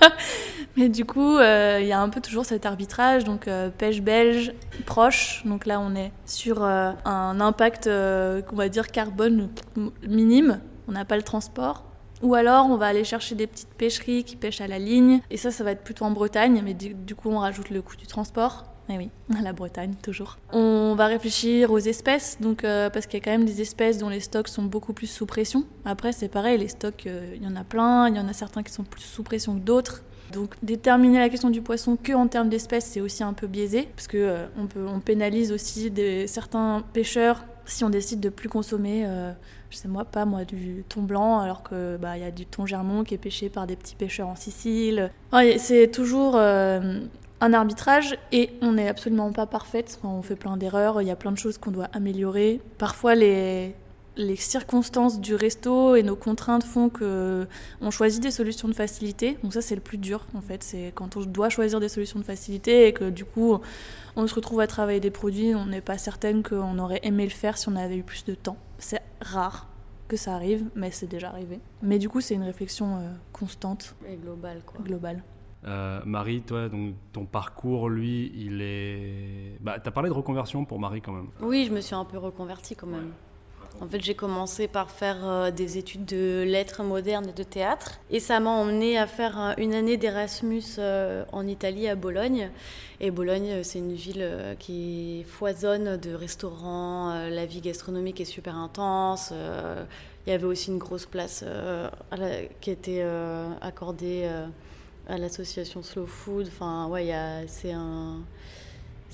[0.76, 3.24] mais du coup, euh, il y a un peu toujours cet arbitrage.
[3.24, 3.48] Donc,
[3.78, 4.52] pêche belge
[4.86, 5.42] proche.
[5.44, 9.50] Donc là, on est sur un impact, on va dire, carbone
[10.06, 10.60] minime.
[10.88, 11.84] On n'a pas le transport.
[12.22, 15.20] Ou alors, on va aller chercher des petites pêcheries qui pêchent à la ligne.
[15.30, 16.60] Et ça, ça va être plutôt en Bretagne.
[16.64, 18.69] Mais du coup, on rajoute le coût du transport.
[18.90, 19.10] Eh oui,
[19.42, 20.38] la Bretagne, toujours.
[20.52, 23.98] On va réfléchir aux espèces, donc, euh, parce qu'il y a quand même des espèces
[23.98, 25.64] dont les stocks sont beaucoup plus sous pression.
[25.84, 28.32] Après, c'est pareil, les stocks, euh, il y en a plein, il y en a
[28.32, 30.02] certains qui sont plus sous pression que d'autres.
[30.32, 33.88] Donc déterminer la question du poisson que en termes d'espèces, c'est aussi un peu biaisé,
[33.96, 38.30] parce que euh, on, peut, on pénalise aussi des, certains pêcheurs si on décide de
[38.30, 39.06] plus consommer,
[39.70, 42.66] je sais moi pas moi, du thon blanc, alors que bah y a du thon
[42.66, 45.12] germon qui est pêché par des petits pêcheurs en Sicile.
[45.58, 46.36] c'est toujours
[47.40, 49.98] un arbitrage et on n'est absolument pas parfaite.
[50.04, 52.60] On fait plein d'erreurs, il y a plein de choses qu'on doit améliorer.
[52.78, 53.74] Parfois, les,
[54.16, 57.46] les circonstances du resto et nos contraintes font que
[57.80, 59.38] on choisit des solutions de facilité.
[59.42, 60.62] Donc ça, c'est le plus dur en fait.
[60.62, 63.58] C'est quand on doit choisir des solutions de facilité et que du coup,
[64.16, 67.30] on se retrouve à travailler des produits, on n'est pas certaine qu'on aurait aimé le
[67.30, 68.56] faire si on avait eu plus de temps.
[68.78, 69.66] C'est rare
[70.08, 71.60] que ça arrive, mais c'est déjà arrivé.
[71.82, 73.94] Mais du coup, c'est une réflexion euh, constante.
[74.08, 74.80] Et globale, quoi.
[74.82, 75.22] Globale.
[75.66, 76.68] Euh, Marie, toi,
[77.12, 79.58] ton parcours, lui, il est.
[79.60, 81.28] Bah, as parlé de reconversion pour Marie quand même.
[81.40, 83.12] Oui, je me suis un peu reconvertie quand même.
[83.80, 88.00] En fait, j'ai commencé par faire euh, des études de lettres modernes et de théâtre.
[88.10, 92.50] Et ça m'a emmené à faire une année d'Erasmus euh, en Italie, à Bologne.
[93.00, 97.28] Et Bologne, c'est une ville qui foisonne de restaurants.
[97.28, 99.32] la vie gastronomique est super intense.
[100.26, 101.42] Il y avait aussi une grosse place
[102.60, 103.02] qui était
[103.62, 104.28] accordée
[105.10, 106.46] à l'association Slow Food.
[106.46, 107.12] Enfin, ouais,
[107.48, 108.20] c'est un,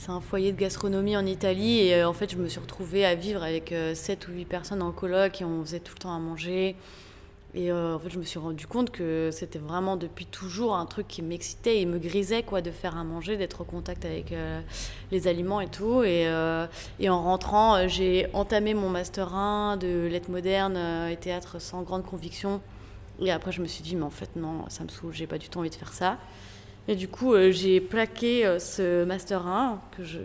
[0.08, 1.80] un foyer de gastronomie en Italie.
[1.80, 4.44] Et euh, en fait, je me suis retrouvée à vivre avec 7 euh, ou 8
[4.44, 6.76] personnes en coloc et on faisait tout le temps à manger.
[7.54, 10.84] Et euh, en fait, je me suis rendu compte que c'était vraiment depuis toujours un
[10.84, 14.34] truc qui m'excitait et me grisait quoi, de faire à manger, d'être au contact avec
[15.10, 16.02] les aliments et tout.
[16.02, 16.30] Et,
[17.00, 20.76] et en rentrant, j'ai entamé mon master 1 de lettres modernes
[21.10, 22.60] et théâtre sans grande conviction.
[23.20, 25.38] Et après, je me suis dit, mais en fait, non, ça me saoule, j'ai pas
[25.38, 26.18] du tout envie de faire ça.
[26.88, 30.18] Et du coup, euh, j'ai plaqué euh, ce Master 1 que je,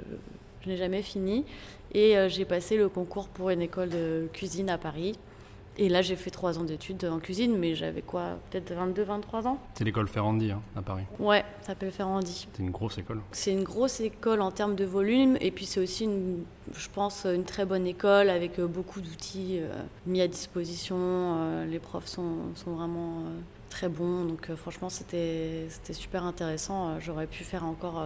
[0.66, 1.46] n'ai jamais fini.
[1.94, 5.18] Et euh, j'ai passé le concours pour une école de cuisine à Paris.
[5.78, 9.48] Et là, j'ai fait trois ans d'études en cuisine, mais j'avais quoi Peut-être 22, 23
[9.48, 11.04] ans C'est l'école Ferrandi hein, à Paris.
[11.18, 12.48] Ouais, ça s'appelle Ferrandi.
[12.54, 13.22] C'est une grosse école.
[13.32, 17.26] C'est une grosse école en termes de volume, et puis c'est aussi, une, je pense,
[17.26, 19.72] une très bonne école avec euh, beaucoup d'outils euh,
[20.06, 20.98] mis à disposition.
[21.00, 23.24] Euh, les profs sont, sont vraiment
[23.70, 27.00] très bons, donc franchement, c'était super intéressant.
[27.00, 28.06] J'aurais pu faire encore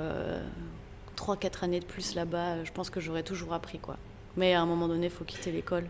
[1.18, 2.64] 3-4 années de plus là-bas.
[2.64, 3.98] Je pense que j'aurais toujours appris, quoi.
[4.38, 5.86] Mais à un moment donné, il faut quitter l'école.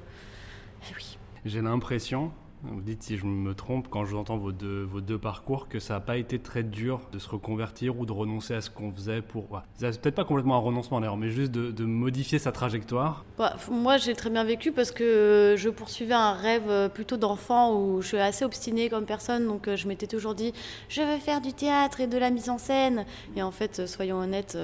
[0.89, 1.17] Et oui.
[1.45, 2.31] J'ai l'impression,
[2.63, 5.77] Vous dites si je me trompe quand je entends vos deux, vos deux parcours que
[5.77, 8.91] ça n'a pas été très dur de se reconvertir ou de renoncer à ce qu'on
[8.91, 9.62] faisait pour.
[9.75, 13.25] C'est peut-être pas complètement un renoncement d'ailleurs, mais juste de, modifier sa trajectoire.
[13.38, 18.01] Bah, moi j'ai très bien vécu parce que je poursuivais un rêve plutôt d'enfant où
[18.01, 20.51] je suis assez obstinée comme personne, donc je m'étais toujours dit
[20.89, 23.05] je veux faire du théâtre et de la mise en scène.
[23.36, 24.58] Et en fait, soyons honnêtes,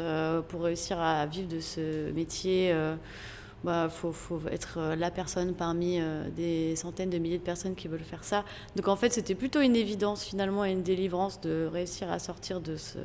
[0.50, 2.74] pour réussir à vivre de ce métier,
[3.63, 4.13] bah, faut,
[4.52, 8.24] être euh, la personne parmi euh, des centaines de milliers de personnes qui veulent faire
[8.24, 8.43] ça.
[8.76, 12.60] Donc en fait, c'était plutôt une évidence finalement et une délivrance de réussir à sortir
[12.60, 12.97] de ce,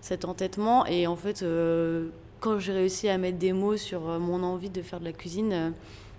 [0.00, 0.86] cet entêtement.
[0.86, 2.08] Et en fait, euh,
[2.40, 5.72] quand j'ai réussi à mettre des mots sur mon envie de faire de la cuisine,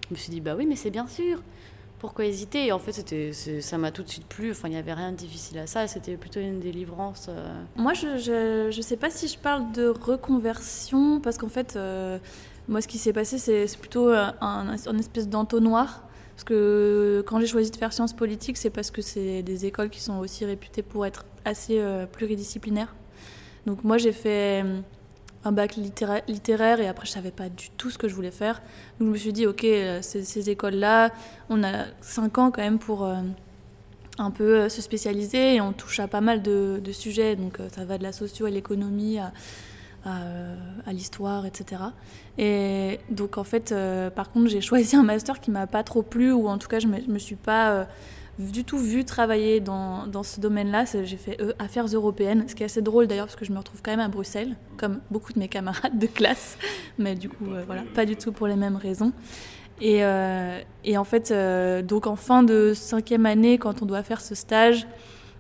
[0.08, 1.42] je me suis dit, bah oui, mais c'est bien sûr.
[2.00, 2.68] Pourquoi hésiter?
[2.68, 4.52] Et en fait, c'était, ça m'a tout de suite plu.
[4.52, 5.88] Enfin, il n'y avait rien de difficile à ça.
[5.88, 7.30] C'était plutôt une délivrance.
[7.76, 11.78] Moi, je ne sais pas si je parle de reconversion, parce qu'en fait,
[12.68, 16.04] moi, ce qui s'est passé, c'est plutôt un, un, espèce d'entonnoir.
[16.36, 19.90] Parce que quand j'ai choisi de faire sciences politiques, c'est parce que c'est des écoles
[19.90, 22.94] qui sont aussi réputées pour être assez euh, pluridisciplinaires.
[23.66, 24.82] Donc moi, j'ai fait euh,
[25.46, 25.78] un bac
[26.28, 28.62] littéraire et après, je savais pas du tout ce que je voulais faire.
[29.00, 31.12] Donc je me suis dit, ok, euh, ces, écoles-là,
[31.50, 33.10] on a cinq ans quand même pour
[34.20, 37.36] un peu se spécialiser et on touche à pas mal de, de sujets.
[37.36, 39.32] Donc ça va de la socio à l'économie à
[40.06, 41.82] à, l'histoire, etc.
[42.38, 46.02] Et donc en fait, euh, par contre, j'ai choisi un master qui m'a pas trop
[46.02, 47.86] plu, ou en tout cas, je me, me suis pas euh,
[48.40, 50.86] du tout vu travailler dans, dans ce domaine-là.
[51.04, 53.58] J'ai fait euh, affaires européennes, ce qui est assez drôle d'ailleurs, parce que je me
[53.58, 56.58] retrouve quand même à Bruxelles, comme beaucoup de mes camarades de classe,
[56.98, 59.12] mais du coup, voilà, pas du tout pour les mêmes raisons.
[59.80, 61.32] Et en fait,
[61.86, 64.88] donc en fin de cinquième année, quand on doit faire ce stage,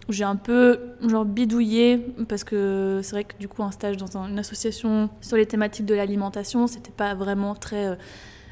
[0.10, 4.17] j'ai un peu genre bidouillé parce que c'est vrai que du coup un stage dans
[4.17, 7.96] une association sur les thématiques de l'alimentation c'était pas vraiment très euh,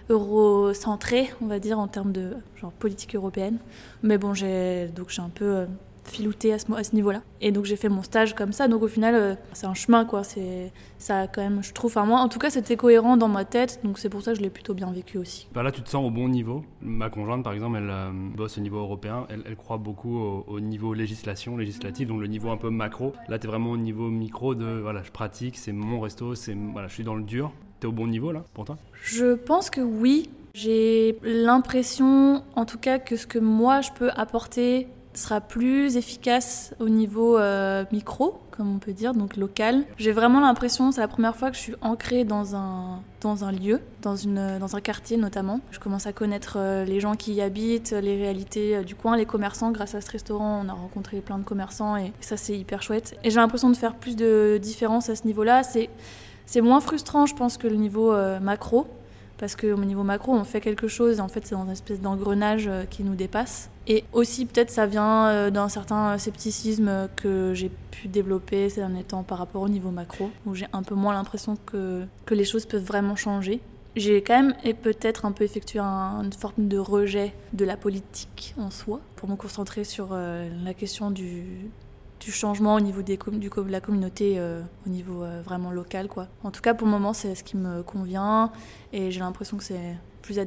[0.10, 3.58] eurocentré on va dire en termes de genre politique européenne.
[4.04, 5.66] Mais bon j'ai donc j'ai un peu
[6.08, 7.22] filouté à ce, à ce niveau-là.
[7.42, 8.68] Et donc j'ai fait mon stage comme ça.
[8.68, 10.24] Donc au final, euh, c'est un chemin, quoi.
[10.24, 11.92] C'est ça quand même, je trouve.
[11.92, 13.80] Enfin moi, en tout cas, c'était cohérent dans ma tête.
[13.84, 15.48] Donc c'est pour ça que je l'ai plutôt bien vécu aussi.
[15.54, 16.64] Bah là, tu te sens au bon niveau.
[16.82, 19.26] Ma conjointe, par exemple, elle euh, bosse au niveau européen.
[19.30, 23.14] Elle, elle croit beaucoup au, niveau législation, législative, donc le niveau un peu macro.
[23.28, 26.56] Là, tu es vraiment au niveau micro de voilà, je pratique, c'est mon resto, c'est
[26.74, 27.52] voilà, je suis dans le dur.
[27.80, 28.78] Tu es au bon niveau là pour toi?
[29.04, 30.30] Je pense que oui.
[30.56, 34.88] J'ai l'impression, en tout cas, que ce que moi je peux apporter
[35.18, 39.84] sera plus efficace au niveau euh, micro, comme on peut dire, donc local.
[39.98, 43.52] J'ai vraiment l'impression, c'est la première fois que je suis ancrée dans un, dans un
[43.52, 45.60] lieu, dans, une, dans un quartier notamment.
[45.72, 49.18] Je commence à connaître euh, les gens qui y habitent, les réalités euh, du coin,
[49.18, 49.72] les commerçants.
[49.72, 53.18] Grâce à ce restaurant, on a rencontré plein de commerçants et ça, c'est hyper chouette.
[53.24, 55.64] Et j'ai l'impression de faire plus de différence à ce niveau-là.
[55.64, 55.90] C'est,
[56.46, 58.88] c'est moins frustrant, je pense, que le niveau macro
[59.38, 62.00] parce qu'au niveau macro, on fait quelque chose et en fait, c'est dans une espèce
[62.00, 63.70] d'engrenage qui nous dépasse.
[63.88, 69.04] Et aussi, peut-être, ça vient euh, d'un certain scepticisme que j'ai pu développer ces derniers
[69.04, 72.46] temps par rapport au niveau macro, où j'ai un peu moins l'impression que, que les
[72.46, 73.62] choses peuvent vraiment changer.
[73.96, 78.54] J'ai quand même et peut-être un peu effectué une forme de rejet de la politique
[78.58, 81.70] en soi pour me concentrer sur euh, la question du,
[82.20, 86.10] du changement au niveau des du, de la communauté euh, au niveau euh, vraiment local
[86.10, 86.28] quoi.
[86.44, 88.52] En tout cas pour le moment c'est ce qui me convient
[88.92, 89.96] et j'ai l'impression que c'est
[90.26, 90.40] plus.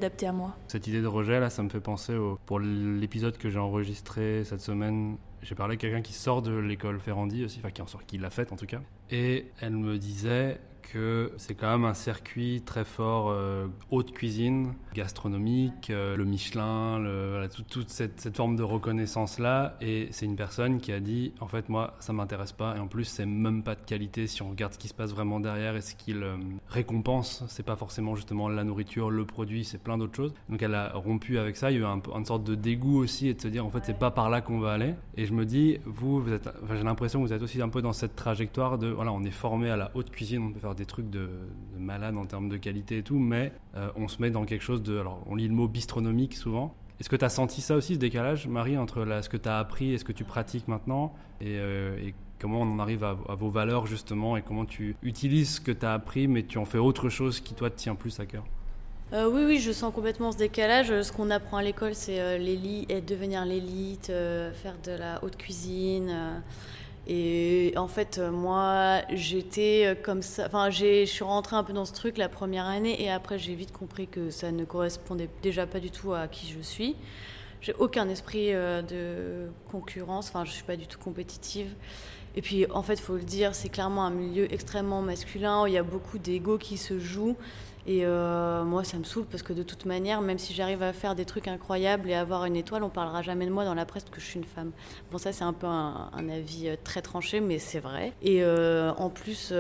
[0.69, 4.45] Cette idée de rejet là ça me fait penser au, pour l'épisode que j'ai enregistré
[4.45, 7.87] cette semaine j'ai parlé avec quelqu'un qui sort de l'école Ferrandi aussi, enfin qui en
[7.87, 8.81] sort, qui l'a faite en tout cas.
[9.11, 10.61] Et elle me disait
[10.92, 17.03] que c'est quand même un circuit très fort euh, haute cuisine, gastronomique, euh, le Michelin,
[17.68, 19.77] toute cette, forme de reconnaissance là.
[19.81, 22.87] Et c'est une personne qui a dit en fait moi ça m'intéresse pas et en
[22.87, 25.77] plus c'est même pas de qualité si on regarde ce qui se passe vraiment derrière
[25.77, 26.37] et ce qu'il euh,
[26.68, 27.44] récompense.
[27.48, 30.35] C'est pas forcément justement la nourriture, le produit, c'est plein d'autres choses.
[30.48, 31.70] Donc elle a rompu avec ça.
[31.70, 33.70] Il y a eu un, une sorte de dégoût aussi et de se dire en
[33.70, 34.94] fait c'est pas par là qu'on va aller.
[35.29, 38.79] Je me dis vous, j'ai l'impression que vous êtes aussi un peu dans cette trajectoire
[38.79, 41.29] de voilà on est formé à la haute cuisine, on peut faire des trucs de,
[41.79, 44.83] malade en termes de qualité et tout, mais euh, on se met dans quelque chose
[44.83, 44.99] de.
[44.99, 46.75] Alors, on lit le mot bistronomique souvent.
[46.99, 49.59] Est-ce que tu as senti ça aussi, ce décalage, Marie, entre ce que tu as
[49.59, 53.51] appris et ce que tu pratiques maintenant euh, et, comment on en arrive à, vos
[53.51, 56.79] valeurs, justement, et comment tu utilises ce que tu as appris, mais tu en fais
[56.79, 58.45] autre chose qui, toi, te tient plus à cœur?
[59.12, 61.03] Euh, oui, oui, je sens complètement ce décalage.
[61.03, 66.42] Ce qu'on apprend à l'école, c'est l'élite, devenir l'élite, faire de la haute cuisine.
[67.11, 70.44] Et en fait, euh, moi, j'étais euh, comme ça.
[70.47, 73.55] Enfin, je suis rentrée un peu dans ce truc la première année et après, j'ai
[73.55, 76.97] vite compris que ça ne correspondait déjà pas du tout à qui je suis.
[77.62, 80.29] J'ai aucun esprit euh, de concurrence.
[80.29, 81.75] Enfin, je suis pas du tout compétitive.
[82.37, 85.66] Et puis, en fait, il faut le dire, c'est clairement un milieu extrêmement masculin où
[85.66, 87.37] il y a beaucoup d'ego qui se jouent.
[87.88, 90.92] Et euh, moi, ça me saoule parce que de toute manière, même si j'arrive à
[90.92, 93.87] faire des trucs incroyables et avoir une étoile, on parlera jamais de moi dans la
[93.87, 94.72] presse que je suis une femme.
[95.11, 98.12] Bon, ça, c'est un peu un, avis euh, très tranché, mais c'est vrai.
[98.20, 99.55] Et euh, en plus,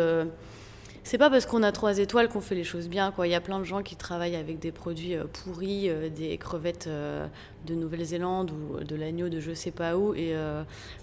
[1.04, 3.14] c'est pas parce qu'on a trois étoiles qu'on fait les choses bien.
[3.24, 7.74] Il y a plein de gens qui travaillent avec des produits pourris, des crevettes de
[7.74, 10.12] Nouvelle-Zélande ou de l'agneau de je sais pas où.
[10.14, 10.34] Et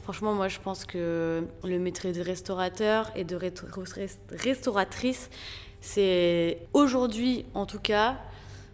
[0.03, 5.31] franchement, moi, je pense que le métier de restaurateur et de restauratrice,
[5.85, 8.17] c'est aujourd'hui, en tout cas,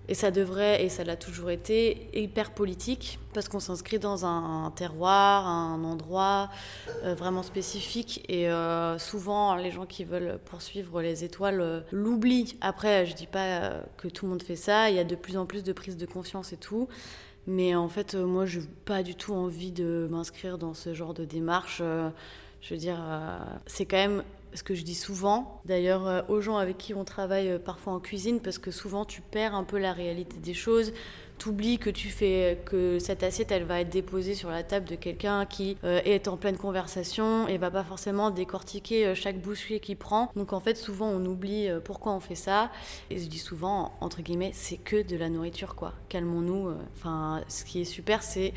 [0.08, 4.71] et ça devrait, et ça l'a toujours été, hyper politique, parce qu'on s'inscrit dans un,
[4.71, 6.50] terroir, un endroit
[7.04, 12.58] euh, vraiment spécifique, et euh, souvent les gens qui veulent poursuivre les étoiles euh, l'oublient.
[12.62, 15.36] Après, je dis pas que tout le monde fait ça, il y a de plus
[15.36, 16.88] en plus de prise de conscience et tout,
[17.45, 21.13] mais en fait, moi, je n'ai pas du tout envie de m'inscrire dans ce genre
[21.13, 21.82] de démarche.
[22.62, 23.04] je veux dire,
[23.65, 27.03] c'est quand même ce que je dis souvent, d'ailleurs euh, aux gens avec qui on
[27.03, 30.53] travaille euh, parfois en cuisine, parce que souvent tu perds un peu la réalité des
[30.53, 30.93] choses.
[31.37, 34.95] T'oublies que tu fais que cette assiette, elle va être déposée sur la table de
[34.95, 39.97] quelqu'un qui euh, est en pleine conversation et va pas forcément décortiquer chaque bouchée qu'il
[39.97, 40.31] prend.
[40.35, 42.69] Donc en fait, souvent on oublie pourquoi on fait ça.
[43.09, 45.93] Et je dis souvent entre guillemets, c'est que de la nourriture quoi.
[46.09, 46.75] Calmons-nous.
[46.95, 48.53] Enfin, ce qui est super, c'est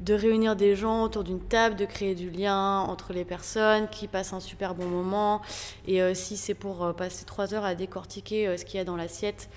[0.00, 4.08] de réunir des gens autour d'une table, de créer du lien entre les personnes qui
[4.08, 5.42] passent un super bon moment.
[5.86, 8.80] Et euh, si c'est pour euh, passer trois heures à décortiquer euh, ce qu'il y
[8.80, 9.50] a dans l'assiette,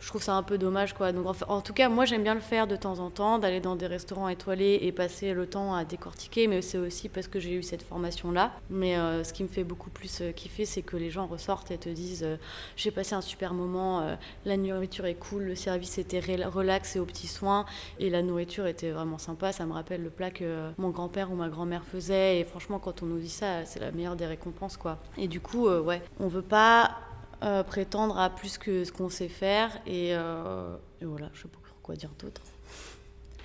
[0.00, 1.12] je trouve ça un peu dommage quoi.
[1.12, 3.76] Donc en, tout cas, moi j'aime bien le faire de temps en temps, d'aller dans
[3.76, 7.54] des restaurants étoilés et passer le temps à décortiquer, mais c'est aussi parce que j'ai
[7.54, 8.52] eu cette formation là.
[8.70, 11.70] Mais euh, ce qui me fait beaucoup plus euh, kiffer, c'est que les gens ressortent
[11.70, 12.36] et te disent euh,
[12.76, 17.04] j'ai passé un super moment, la nourriture est cool, le service était relax et aux
[17.04, 17.64] petits soins
[17.98, 19.52] et la nourriture était vraiment sympa.
[19.52, 23.02] Ça me rappelle le plat que mon grand-père ou ma grand-mère faisait et franchement quand
[23.02, 24.98] on nous dit ça, c'est la meilleure des récompenses quoi.
[25.16, 27.07] Et du coup, ouais, on veut pas
[27.42, 29.70] euh, prétendre à plus que ce qu'on sait faire.
[29.86, 32.42] Et, euh, et, voilà, je sais pas quoi dire d'autre.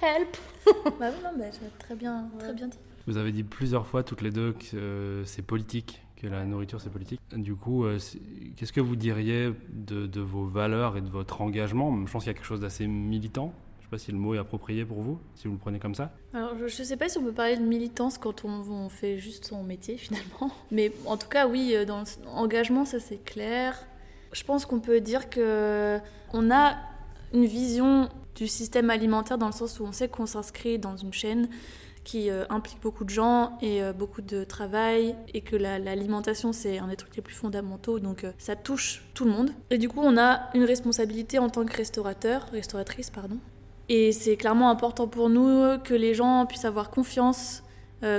[0.01, 0.38] Help
[0.99, 1.45] bah non, bah,
[1.79, 2.77] très bien, très bien dit.
[3.06, 6.82] Vous avez dit plusieurs fois toutes les deux que euh, c'est politique, que la nourriture
[6.82, 7.19] c'est politique.
[7.34, 7.86] Du coup,
[8.56, 12.06] qu'est-ce que vous diriez de, de, vos valeurs et de votre engagement?
[12.06, 13.53] Je pense qu'il y a quelque chose d'assez militant.
[13.93, 16.15] Sais pas si le mot est approprié pour vous, si vous le prenez comme ça.
[16.34, 19.45] Alors, je ne sais pas si on peut parler de militance quand on, fait juste
[19.45, 20.49] son métier finalement.
[20.71, 23.77] Mais en tout cas, oui, dans l'engagement, ça c'est clair.
[24.32, 25.99] Je pense qu'on peut dire que
[26.34, 26.75] on a
[27.34, 31.13] une vision du système alimentaire dans le sens où on sait qu'on s'inscrit dans une
[31.13, 31.47] chaîne
[32.03, 36.79] qui euh, implique beaucoup de gens et euh, beaucoup de travail et que l'alimentation c'est
[36.79, 39.88] un des trucs les plus fondamentaux donc euh, ça touche tout le monde et du
[39.88, 43.38] coup on a une responsabilité en tant que restaurateur restauratrice pardon
[43.89, 47.63] et c'est clairement important pour nous que les gens puissent avoir confiance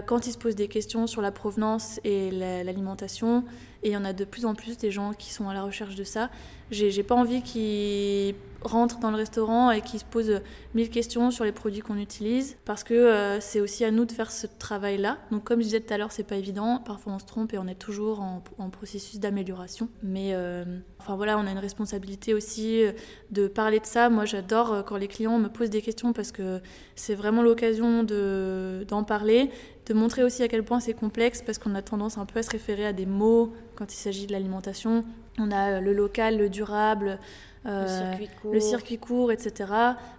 [0.06, 3.44] quand ils se posent des questions sur la provenance et l'alimentation
[3.84, 5.62] et il y en a de plus en plus des gens qui sont à la
[5.62, 6.30] recherche de ça.
[6.70, 10.40] J'ai pas envie qu'ils rentrent dans le restaurant et qu'ils se posent
[10.74, 14.12] mille questions sur les produits qu'on utilise parce que euh, c'est aussi à nous de
[14.12, 15.18] faire ce travail-là.
[15.30, 16.78] Donc comme je disais tout à l'heure, c'est pas évident.
[16.84, 19.88] Parfois on se trompe et on est toujours en, processus d'amélioration.
[20.02, 20.64] Mais euh,
[20.98, 22.92] enfin voilà, on a une responsabilité aussi euh,
[23.30, 24.08] de parler de ça.
[24.08, 26.60] Moi j'adore quand les clients me posent des questions parce que
[26.96, 29.50] c'est vraiment l'occasion d'en parler
[29.86, 32.42] de montrer aussi à quel point c'est complexe parce qu'on a tendance un peu à
[32.42, 35.04] se référer à des mots quand il s'agit de l'alimentation.
[35.38, 37.18] On a le local, le durable,
[37.66, 38.14] euh,
[38.52, 39.32] le, circuit court.
[39.32, 39.70] etc.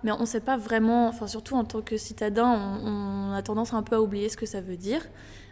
[0.04, 3.74] Mais on ne sait pas vraiment, enfin surtout en tant que citadin, on, a tendance
[3.74, 5.08] un peu à oublier ce que ça veut dire.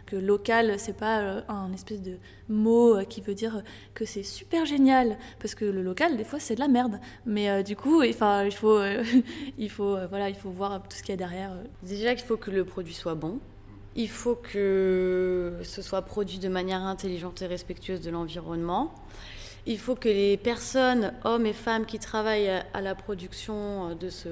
[0.06, 3.62] Que local, c'est pas euh, un espèce de mot euh, qui veut dire
[3.94, 7.00] que c'est super génial, parce que le local, des fois, c'est de la merde.
[7.24, 8.80] Mais du coup, enfin, il faut,
[9.58, 11.52] il faut, voilà, il faut voir tout ce qu'il y a derrière.
[11.82, 13.38] Déjà qu'il faut que le produit soit bon.
[13.96, 18.92] Il faut que ce soit produit de manière intelligente et respectueuse de l'environnement.
[19.66, 24.28] Il faut que les personnes, hommes et femmes qui travaillent à la production de ce,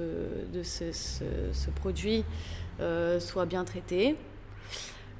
[0.53, 2.23] de ce, produit
[2.79, 4.15] euh, soient bien traitées.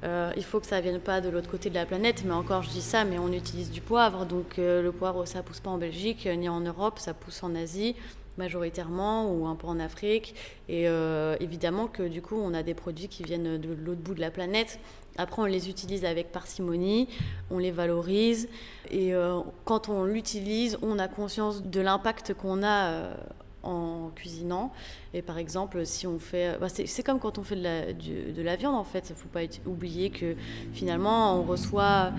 [0.04, 2.34] Euh, il faut que ça ne vienne pas de l'autre côté de la planète, mais
[2.34, 5.60] encore je dis ça, mais on utilise du poivre, donc euh, le poivre ça pousse
[5.60, 7.96] pas en Belgique ni en Europe, ça pousse en Asie
[8.38, 10.34] majoritairement ou un peu en Afrique.
[10.68, 14.14] Et euh, évidemment que du coup, on a des produits qui viennent de l'autre bout
[14.14, 14.78] de la planète.
[15.16, 17.08] Après, on les utilise avec parcimonie,
[17.50, 18.48] on les valorise.
[18.90, 23.14] Et euh, quand on l'utilise, on a conscience de l'impact qu'on a euh,
[23.62, 24.72] en cuisinant.
[25.12, 26.58] Et par exemple, si on fait.
[26.60, 29.08] Bah, c'est comme quand on fait de la, de la viande, en fait.
[29.08, 30.34] Il ne faut pas oublier que
[30.72, 32.10] finalement, on reçoit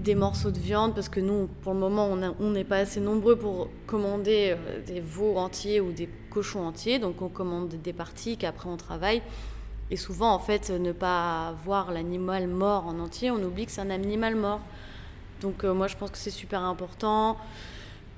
[0.00, 2.08] des morceaux de viande parce que nous, pour le moment,
[2.40, 6.98] on n'est pas assez nombreux pour commander euh, des veaux entiers ou des cochons entiers.
[6.98, 9.22] Donc, on commande des parties qu'après on travaille.
[9.92, 13.82] Et souvent, en fait, ne pas voir l'animal mort en entier, on oublie que c'est
[13.82, 14.60] un animal mort.
[15.42, 17.36] Donc, euh, moi, je pense que c'est super important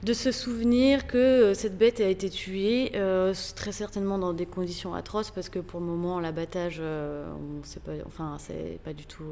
[0.04, 4.46] de se souvenir que euh, cette bête a été tuée, euh, très certainement dans des
[4.46, 8.92] conditions atroces, parce que pour le moment, l'abattage, euh, on sait pas, enfin, c'est pas
[8.92, 9.24] du tout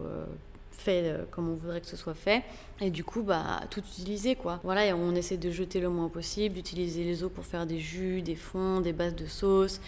[0.72, 2.42] fait comme on voudrait que ce soit fait.
[2.81, 4.59] Et du coup, bah, tout utiliser, quoi.
[4.64, 8.20] Voilà, on essaie de jeter le moins possible, d'utiliser les os pour faire des jus,
[8.20, 9.81] des fonds, des bases de sauce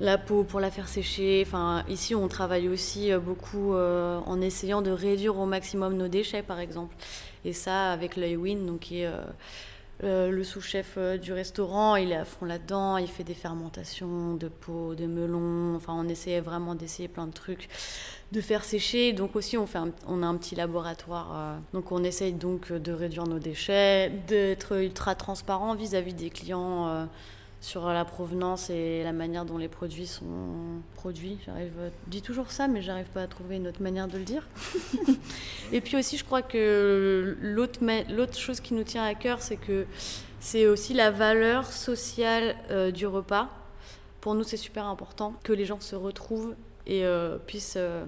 [0.00, 1.44] la peau pour la faire sécher.
[1.46, 6.58] Enfin, ici, on travaille aussi beaucoup en essayant de réduire au maximum nos déchets, par
[6.58, 6.94] exemple.
[7.44, 9.08] Et ça, avec l'œil Win, donc qui est
[10.02, 14.34] euh, le sous-chef euh, du restaurant, il est à fond là-dedans, il fait des fermentations
[14.34, 17.68] de peau, de melon, enfin on essayait vraiment d'essayer plein de trucs,
[18.32, 19.12] de faire sécher.
[19.12, 22.92] Donc aussi on, fait on a un petit laboratoire, euh, donc on essaye donc de
[22.92, 27.06] réduire nos déchets, d'être ultra transparent vis-à-vis des clients
[27.60, 31.38] sur la provenance et la manière dont les produits sont produits.
[31.44, 34.24] J'arrive, je dis toujours ça, mais j'arrive pas à trouver une autre manière de le
[34.24, 34.46] dire.
[35.72, 39.58] et puis aussi, je crois que l'autre, l'autre chose qui nous tient à cœur, c'est
[39.58, 39.86] que
[40.40, 43.50] c'est aussi la valeur sociale euh, du repas.
[44.22, 46.54] Pour nous, c'est super important que les gens se retrouvent
[46.86, 48.04] et euh, puissent euh,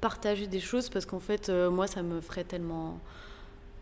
[0.00, 2.98] partager des choses, parce qu'en fait, moi, ça me ferait tellement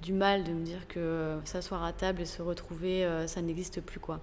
[0.03, 4.01] du mal de me dire que s'asseoir à table et se retrouver, ça n'existe plus,
[4.01, 4.21] quoi.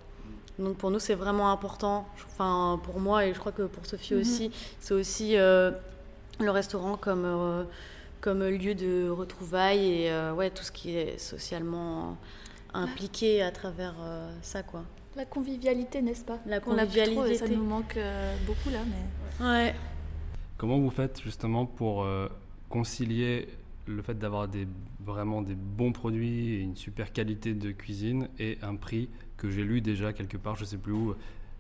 [0.60, 2.08] Donc pour nous, c'est vraiment important.
[2.28, 4.22] Enfin, pour moi et je crois que pour Sophie mhm.
[4.22, 5.72] aussi, c'est aussi euh,
[6.40, 7.64] le restaurant comme, euh,
[8.22, 12.18] comme lieu de retrouvailles et euh, ouais, tout ce qui est socialement
[12.74, 13.96] impliqué à travers
[14.42, 14.84] ça, quoi.
[15.16, 16.40] La convivialité, n'est-ce pas?
[16.48, 17.36] La convivialité.
[17.36, 18.00] ça nous manque
[18.48, 19.46] beaucoup là, mais.
[19.46, 19.76] Ouais.
[20.58, 22.08] Comment vous faites justement pour
[22.70, 23.48] concilier
[23.86, 24.68] le fait d'avoir des,
[25.00, 29.10] vraiment des bons produits et une super qualité de cuisine et un prix
[29.44, 31.14] que j'ai lu déjà quelque part, je sais plus où,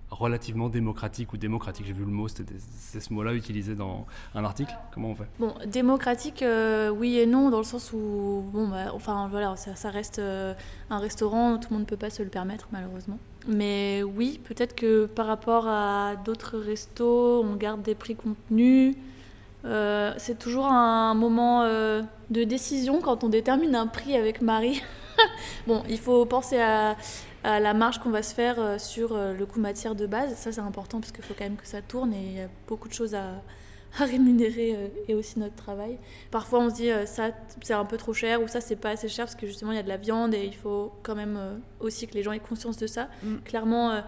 [0.09, 1.85] relativement démocratique ou démocratique.
[1.85, 4.73] J'ai vu le mot, c'est ce mot-là utilisé dans un article.
[4.93, 5.27] Comment on fait?
[5.37, 9.89] Bon, démocratique, euh, oui et non, dans le sens où, bon, bah, enfin voilà, ça,
[9.89, 10.53] reste euh,
[10.89, 13.19] un restaurant, tout le monde ne peut pas se le permettre malheureusement.
[13.47, 18.95] Mais oui, peut-être que par rapport à d'autres restos, on garde des prix contenus.
[19.65, 24.81] Euh, c'est toujours un moment de décision quand on détermine un prix avec Marie.
[25.67, 26.95] bon, il faut penser à,
[27.43, 30.35] la marge qu'on va se faire euh, sur euh, le coût matière de base.
[30.35, 32.47] Ça, c'est important parce qu'il faut quand même que ça tourne et il y a
[32.67, 33.41] beaucoup de choses à,
[33.99, 35.99] rémunérer euh, et aussi notre travail.
[36.31, 39.09] Parfois, on se dit ça, c'est un peu trop cher ou ça, c'est pas assez
[39.09, 41.61] cher parce que justement, il y a de la viande et il faut quand même
[41.79, 43.07] aussi que les gens aient conscience de ça.
[43.21, 43.35] Mm.
[43.45, 44.01] Clairement,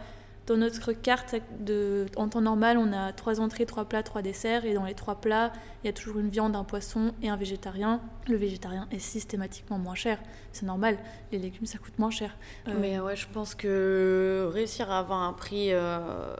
[0.48, 4.66] dans notre carte de, en temps normal, on a trois entrées, trois plats, trois desserts.
[4.66, 5.52] Et dans les trois plats,
[5.84, 8.02] il y a toujours une viande, un poisson et un végétarien.
[8.28, 10.20] Le végétarien est systématiquement moins cher.
[10.52, 10.98] C'est normal.
[11.32, 12.38] Les légumes, ça coûte moins cher.
[12.80, 15.74] Mais ouais, je pense que réussir à avoir un prix.
[15.74, 16.36] Euh,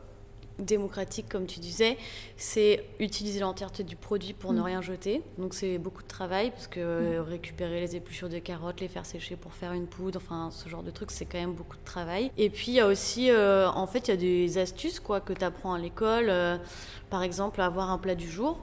[0.58, 1.96] démocratique, comme tu disais,
[2.36, 4.64] c'est utiliser l'entièreté du produit pour ne mm.
[4.64, 5.22] rien jeter.
[5.38, 7.22] Donc c'est beaucoup de travail, parce que mm.
[7.22, 10.82] récupérer les épluchures de carottes, les faire sécher pour faire une poudre, enfin ce genre
[10.82, 12.30] de trucs, c'est quand même beaucoup de travail.
[12.36, 15.20] Et puis il y a aussi, euh, en fait, il y a des astuces quoi,
[15.20, 16.26] que tu apprends à l'école.
[16.28, 16.56] Euh,
[17.10, 18.58] par exemple, avoir un plat du jour.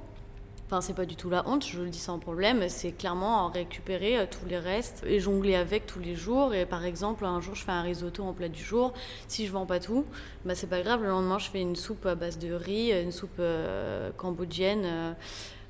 [0.66, 2.68] Enfin, c'est pas du tout la honte, je le dis sans problème.
[2.70, 6.54] C'est clairement récupérer euh, tous les restes et jongler avec tous les jours.
[6.54, 8.94] Et par exemple, un jour, je fais un risotto en plat du jour.
[9.28, 10.06] Si je vends pas tout,
[10.46, 11.04] bah, c'est pas grave.
[11.04, 14.84] Le lendemain, je fais une soupe à base de riz, une soupe euh, cambodgienne.
[14.86, 15.14] Euh,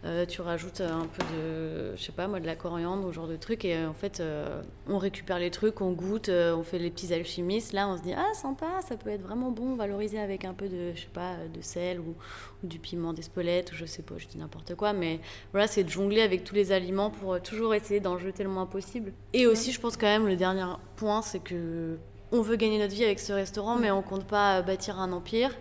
[0.06, 3.28] euh, tu rajoutes un peu de, je sais pas moi, de la coriandre, ou genre
[3.28, 6.80] de truc, et euh, en fait, euh, on récupère les trucs, on goûte, on fait
[6.80, 7.72] les petits alchimistes.
[7.72, 10.68] Là, on se dit, ah, sympa, ça peut être vraiment bon, valoriser avec un peu
[10.68, 12.16] de, je sais pas, de sel ou,
[12.64, 15.20] du piment d'Espelette, ou je sais pas, je dis n'importe quoi, mais
[15.52, 18.66] voilà, c'est de jongler avec tous les aliments pour toujours essayer d'en jeter le moins
[18.66, 19.14] possible.
[19.34, 21.98] Et aussi, je pense quand même, le dernier point, c'est que
[22.34, 25.52] on veut gagner notre vie avec ce restaurant, mais on compte pas bâtir un empire.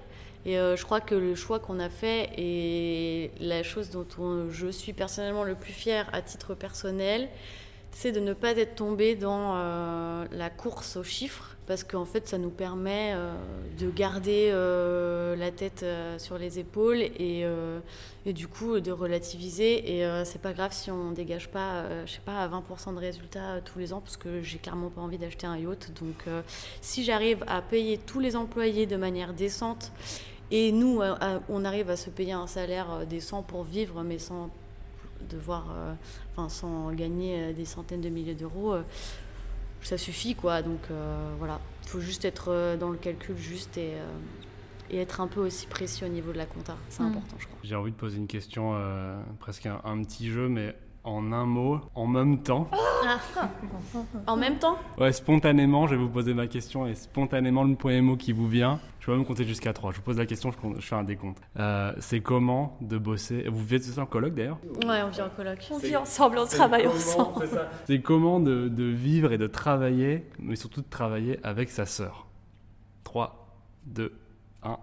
[0.44, 4.06] Et euh, je crois que le choix qu'on a fait et la chose dont
[4.50, 7.28] je suis personnellement le plus fière à titre personnel,
[7.92, 12.26] c'est de ne pas être tombé dans euh, la course aux chiffres, parce qu'en fait,
[12.26, 13.34] ça nous permet euh,
[13.78, 14.50] de garder
[15.38, 15.84] la tête
[16.18, 17.44] sur les épaules et,
[18.26, 19.98] et, du coup de relativiser.
[19.98, 23.60] Et c'est pas grave si on dégage pas, je sais pas, à 20% de résultats
[23.60, 25.92] tous les ans, parce que j'ai clairement pas envie d'acheter un yacht.
[26.00, 26.24] Donc,
[26.80, 29.92] si j'arrive à payer tous les employés de manière décente
[30.52, 34.02] et nous, euh, euh, on arrive à se payer un salaire euh, décent pour vivre,
[34.02, 34.50] mais sans
[35.30, 35.72] devoir,
[36.32, 38.74] enfin, sans gagner des centaines de milliers d'euros.
[39.80, 40.62] ça suffit, quoi.
[40.62, 40.80] Donc
[41.38, 43.92] voilà, il faut juste être dans le calcul juste et,
[44.90, 46.76] et, être un peu aussi précis au niveau de la compta.
[46.88, 47.06] C'est mm.
[47.06, 47.58] important, je crois.
[47.62, 48.76] J'ai envie de poser une question,
[49.38, 50.74] presque un, petit jeu, mais
[51.04, 52.68] en un mot, en même temps.
[54.26, 54.78] En même temps?
[54.98, 58.46] Ouais, spontanément, je vais vous poser ma question et spontanément, le premier mot qui vous
[58.48, 59.90] vient, je vais même compter jusqu'à 3.
[59.90, 61.38] Je vous pose la question, je, compte- je fais un décompte.
[61.58, 63.48] Euh, c'est comment de bosser?
[63.50, 64.58] Vous faites ça en colloque d'ailleurs?
[64.86, 65.58] Ouais, on vit en coloc.
[65.72, 67.48] On vit ensemble, on travaille ensemble.
[67.86, 72.26] C'est comment de, de vivre et de travailler, mais surtout de travailler avec sa sœur
[73.02, 73.48] 3,
[73.86, 74.12] 2,
[74.62, 74.76] 1.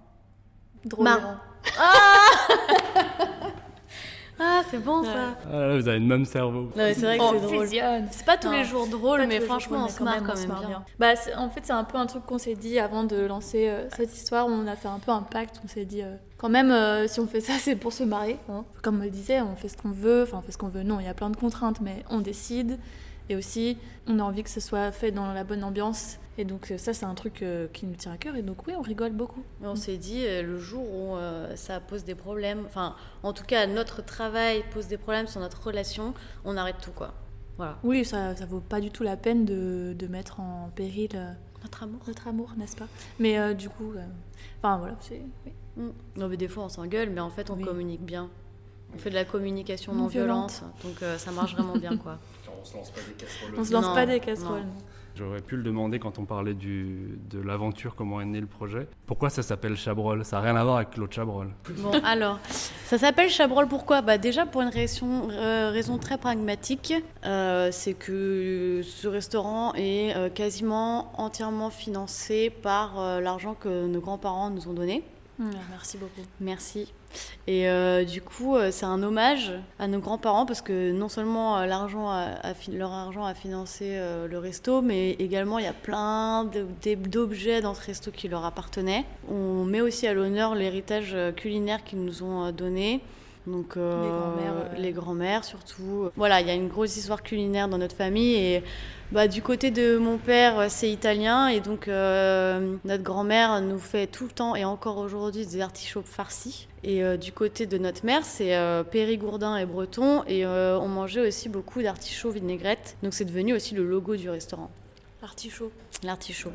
[0.86, 1.03] Drôle.
[1.05, 1.36] Marrant.
[1.80, 3.26] Ah,
[4.69, 5.37] c'est bon ça.
[5.51, 6.61] Ah là vous avez le même cerveau.
[6.63, 7.65] Non, mais c'est vrai que On c'est drôle.
[7.67, 8.07] fusionne.
[8.11, 8.57] C'est pas tous Non.
[8.57, 10.83] les jours drôle, mais franchement, on se marre quand on se même marre bien.
[10.99, 13.67] Bah, c'est- en fait, c'est un peu un truc qu'on s'est dit avant de lancer
[13.69, 14.47] euh, cette histoire.
[14.47, 15.59] On a fait un peu un pacte.
[15.63, 18.37] On s'est dit, euh, quand même, euh, si on fait ça, c'est pour se marier.
[18.49, 18.63] hein.
[18.81, 20.23] Comme on le disait, on fait ce qu'on veut.
[20.23, 20.83] Enfin, on fait ce qu'on veut.
[20.83, 22.77] Non, il y a plein de contraintes, mais on décide.
[23.31, 23.77] Et aussi,
[24.07, 26.17] on a envie que ce soit fait dans la bonne ambiance.
[26.39, 28.35] Et donc, euh, ça, c'est un truc euh, qui nous tient à cœur.
[28.37, 29.43] Et donc, oui, on rigole beaucoup.
[29.59, 33.33] Mais on s'est dit, euh, le jour où euh, ça pose des problèmes, enfin, en
[33.33, 36.13] tout cas, notre travail pose des problèmes sur notre relation,
[36.45, 37.13] on arrête tout, quoi.
[37.57, 37.77] Voilà.
[37.83, 41.29] Oui, ça, ça vaut pas du tout la peine de, de mettre en péril euh,
[41.61, 41.99] Notre amour.
[42.07, 42.87] notre amour, n'est-ce pas?
[43.19, 44.01] Mais euh, du coup, euh,
[44.63, 45.21] enfin voilà, c'est.
[45.45, 45.51] oui.
[45.75, 45.89] Mm.
[46.15, 47.65] Non, mais des fois, on s'engueule, mais en fait, on Oui.
[47.65, 48.29] communique bien.
[48.95, 50.51] On fait de la communication Non non violente.
[50.51, 52.17] violence, donc euh, ça marche vraiment bien, quoi.
[52.61, 53.53] On se lance pas des casseroles.
[53.57, 54.61] On se lance Non, pas des casseroles.
[54.61, 54.73] non.
[55.20, 58.88] J'aurais pu le demander quand on parlait de l'aventure, comment est né le projet.
[59.05, 60.24] Pourquoi ça s'appelle Chabrol?
[60.24, 61.49] Ça n'a rien à voir avec Claude Chabrol.
[61.80, 62.39] Bon, alors,
[62.86, 64.01] ça s'appelle Chabrol pourquoi?
[64.01, 66.93] Bah, Déjà pour une raison, euh, raison très pragmatique,
[67.26, 74.49] euh, c'est que ce restaurant est euh, quasiment entièrement financé par l'argent que nos grands-parents
[74.49, 75.03] nous ont donné.
[75.39, 76.21] Merci beaucoup.
[76.41, 76.91] Merci.
[77.47, 81.57] Et euh, du coup, euh, c'est un hommage à nos grands-parents parce que non seulement
[81.57, 83.97] euh, leur argent a financé
[84.29, 86.49] le resto, mais également il y a plein
[87.07, 89.05] d'objets dans ce resto qui leur appartenaient.
[89.29, 93.01] On met aussi à l'honneur l'héritage culinaire qu'ils nous ont donné.
[93.47, 94.79] Donc euh, Les grands-mères, ouais.
[94.79, 96.09] les grands-mères surtout.
[96.15, 98.63] Voilà, il y a une grosse histoire culinaire dans notre famille et
[99.11, 103.79] bah, du côté de mon père, euh, c'est italien et donc euh, notre grand-mère nous
[103.79, 106.67] fait tout le temps et encore aujourd'hui des artichauts farcis.
[106.83, 108.57] Et du côté de notre mère, c'est
[108.89, 112.95] périgourdin et breton et on mangeait aussi beaucoup d'artichauts vinaigrettes.
[113.03, 114.71] Donc c'est devenu aussi le logo du restaurant,
[115.21, 115.73] Artichaut.
[116.03, 116.53] l'artichaut.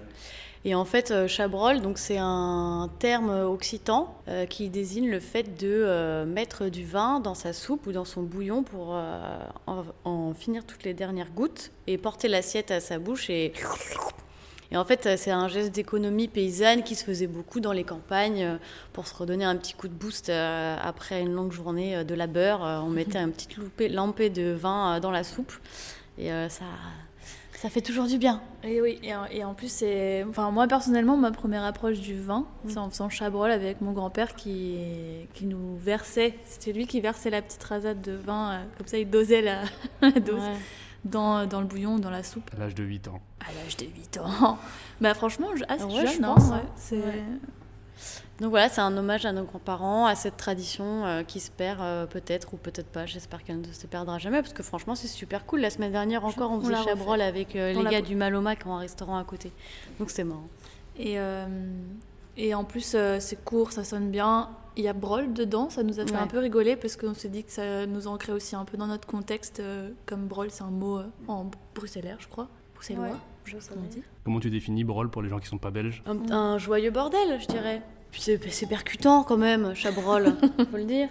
[0.67, 5.43] Et en fait, euh, chabrol, donc c'est un terme occitan euh, qui désigne le fait
[5.61, 9.85] de euh, mettre du vin dans sa soupe ou dans son bouillon pour euh, en,
[10.05, 13.53] en finir toutes les dernières gouttes et porter l'assiette à sa bouche et
[14.73, 18.59] et en fait, c'est un geste d'économie paysanne qui se faisait beaucoup dans les campagnes
[18.93, 22.63] pour se redonner un petit coup de boost après une longue journée de labeur.
[22.85, 25.53] On mettait un petit loupé- lampé de vin dans la soupe
[26.19, 26.65] et ça,
[27.65, 28.43] ça fait toujours du bien.
[28.63, 30.23] Et oui, et, en- et en plus, c'est.
[30.29, 32.69] Enfin, moi personnellement, ma première approche du vin, Mm.
[32.69, 34.77] c'est en faisant chabrol avec mon grand-père qui,
[35.33, 36.35] qui nous versait.
[36.45, 39.63] C'était lui qui versait la petite rasade de vin, euh, comme ça il dosait la,
[40.03, 40.57] la dose Ouais.
[41.07, 42.51] dans, dans le bouillon, dans la soupe.
[42.55, 43.21] À l'âge de 8 ans.
[43.41, 44.59] À l'âge de 8 ans.
[45.01, 46.57] bah, franchement, je- assez Ah ouais, jeune, je hein, pense, ouais.
[46.57, 46.63] hein.
[46.77, 47.03] C'est.
[48.41, 51.81] Donc voilà, c'est un hommage à nos grands-parents, à cette tradition euh, qui se perd
[51.81, 53.07] euh, peut-être ou peut-être pas.
[53.07, 55.61] J'espère qu'elle ne se perdra jamais parce que franchement, c'est super cool.
[55.61, 58.67] La semaine dernière encore, on On faisait chabrol avec euh, les gars du Maloma qui
[58.67, 59.53] ont un restaurant à côté.
[60.01, 60.49] Donc c'est marrant.
[60.99, 61.47] Et, euh,
[62.37, 64.51] et en plus, euh, c'est court, ça sonne bien.
[64.77, 66.19] Il y a brol dedans, ça nous a fait Ouais.
[66.19, 68.89] un peu rigoler parce qu'on s'est dit que ça nous ancrait aussi un peu dans
[68.89, 69.61] notre contexte.
[69.61, 72.49] euh, comme brol, c'est un mot euh, en bruxellaire, je crois.
[72.75, 73.11] Bruxellois, Ouais,
[73.45, 73.87] je sais pas comment.
[74.25, 76.03] Comment tu définis Brol pour les gens qui sont pas belges?
[76.07, 77.83] Un, un joyeux bordel, je dirais.
[78.15, 80.37] Puis c'est percutant quand même, chabrol,
[80.71, 81.09] faut le dire.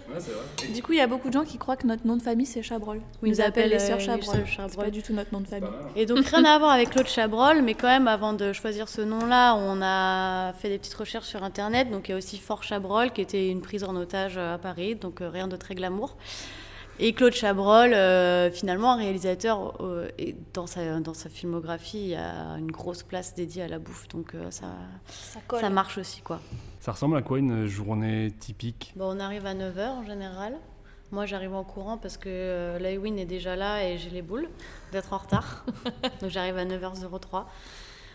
[0.72, 2.46] Du coup, il y a beaucoup de gens qui croient que notre nom de famille
[2.46, 3.02] c'est Chabrol.
[3.22, 4.36] Ils nous appellent les sœurs euh, les Chabrol.
[4.46, 4.84] C'est Chabrol.
[4.86, 5.68] pas du tout notre nom de famille.
[5.96, 9.02] Et donc rien à voir avec Claude Chabrol, mais quand même avant de choisir ce
[9.02, 11.90] nom-là, on a fait des petites recherches sur Internet.
[11.90, 14.58] Donc il y a aussi Fort Chabrol qui était une prise en otage euh, à
[14.58, 16.16] Paris, donc euh, rien de très glamour.
[17.00, 22.08] Et Claude Chabrol, euh, finalement un réalisateur, euh, et dans, sa, dans sa filmographie, il
[22.10, 24.66] y a une grosse place dédiée à la bouffe, donc euh, ça,
[25.08, 25.60] Ça colle.
[25.60, 26.40] ça marche aussi quoi.
[26.84, 28.92] Ça ressemble à quoi une journée typique?
[28.94, 30.54] Bon, on arrive à 9h en général.
[31.12, 34.50] Moi, j'arrive en courant parce que euh, est déjà là et j'ai les boules
[34.92, 35.64] d'être en retard.
[36.20, 37.44] Donc, j'arrive à 9h03.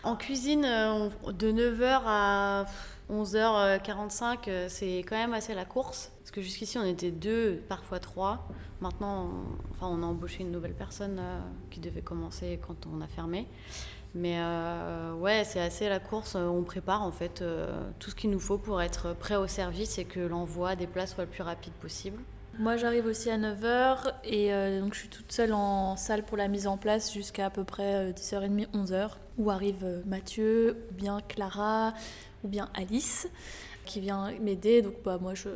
[0.04, 2.66] En cuisine, euh, on- de 9h à
[3.10, 6.12] 11h45, euh, c'est quand même assez la course.
[6.20, 8.46] Parce que jusqu'ici, on était deux, parfois trois.
[8.80, 11.40] Maintenant, on, enfin, on a embauché une nouvelle personne euh,
[11.72, 13.48] qui devait commencer quand on a fermé.
[14.14, 16.34] Mais euh, ouais, c'est assez la course.
[16.34, 19.98] On prépare en fait euh, tout ce qu'il nous faut pour être prêt au service
[19.98, 22.20] et que l'envoi des plats soit le plus rapide possible.
[22.58, 26.36] Moi, j'arrive aussi à 9h et euh, donc je suis toute seule en salle pour
[26.36, 30.76] la mise en place jusqu'à à peu près euh, 10h30, 11h, où arrive euh, Mathieu,
[30.90, 31.94] ou bien Clara,
[32.44, 33.28] ou bien Alice,
[33.86, 34.82] qui vient m'aider.
[34.82, 35.48] Donc bah, moi, je,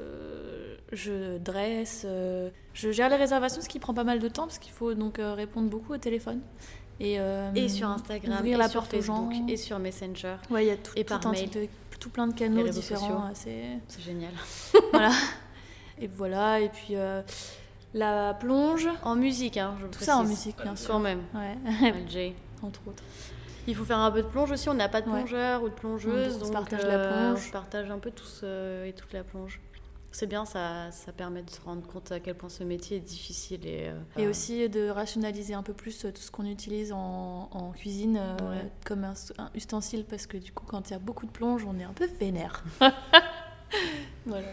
[0.93, 4.59] je dresse, euh, je gère les réservations, ce qui prend pas mal de temps parce
[4.59, 6.41] qu'il faut donc euh, répondre beaucoup au téléphone.
[7.01, 9.29] Et, euh, Et sur Instagram, ouvrir et la sur porte aux gens.
[9.29, 10.37] Facebook, et sur Messenger.
[10.51, 11.51] Ouais, il y a tout, et tout par mail.
[11.51, 11.69] de-
[11.99, 13.27] tout plein de canaux différents.
[13.47, 14.33] euh, C'est génial.
[14.93, 15.11] voilà.
[16.01, 16.61] Et voilà.
[16.61, 17.23] Et puis euh,
[17.95, 20.89] la plonge, En musique, hein, je tout ça en musique, bien sûr.
[20.91, 21.23] Quand même.
[21.35, 21.57] Ouais,
[22.63, 23.03] entre autres.
[23.67, 24.69] Il faut faire un peu de plonge aussi.
[24.69, 25.21] On n'a pas de Ouais.
[25.21, 26.35] plongeur ou de plongeuse.
[26.37, 27.43] On se donc, partage la euh, plonge.
[27.43, 29.61] On se partage un peu tous euh, et toute la plonge.
[30.15, 33.01] C'est bien, ça, ça permet de se rendre compte à quel point ce métier est
[33.01, 33.67] difficile.
[33.67, 37.49] Et, euh, Et aussi de rationaliser un peu plus euh, tout ce qu'on utilise en,
[37.51, 41.01] en cuisine euh, comme un, un ustensile parce que du coup quand il y a
[41.01, 42.63] beaucoup de plonge on est un peu vénère.
[44.27, 44.47] voilà.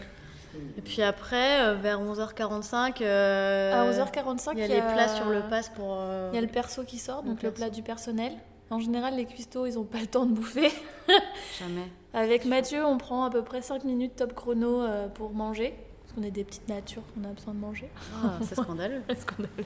[0.76, 5.42] Et puis après, vers 11h45, euh, À 11h45 il y a les plats sur le
[5.48, 5.96] pass pour.
[6.32, 8.32] Il y a le perso qui sort, donc le plat du personnel.
[8.72, 10.70] En général les cuistots ils ont pas le temps de bouffer.
[11.58, 11.88] Jamais.
[12.14, 15.74] Avec Mathieu on prend à peu près 5 minutes top chrono euh, pour manger.
[16.02, 17.88] Parce qu'on est des petites natures, on a besoin de manger.
[18.24, 19.02] Ah, c'est scandaleux.
[19.16, 19.64] Scandaleux.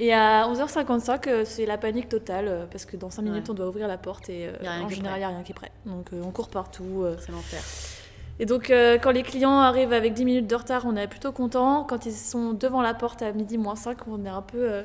[0.00, 3.50] Et à 11h55, euh, c'est la panique totale euh, parce que dans 5 minutes, Ouais.
[3.50, 5.72] on doit ouvrir la porte et en général, il n'y a rien qui est prêt.
[5.86, 7.04] Donc on court partout.
[7.20, 7.60] C'est l'enfer.
[8.40, 11.32] Et donc, euh, quand les clients arrivent avec 10 minutes de retard, on est plutôt
[11.32, 11.82] content.
[11.82, 14.58] Quand ils sont devant la porte à midi moins 5, on est un peu.
[14.58, 14.82] euh,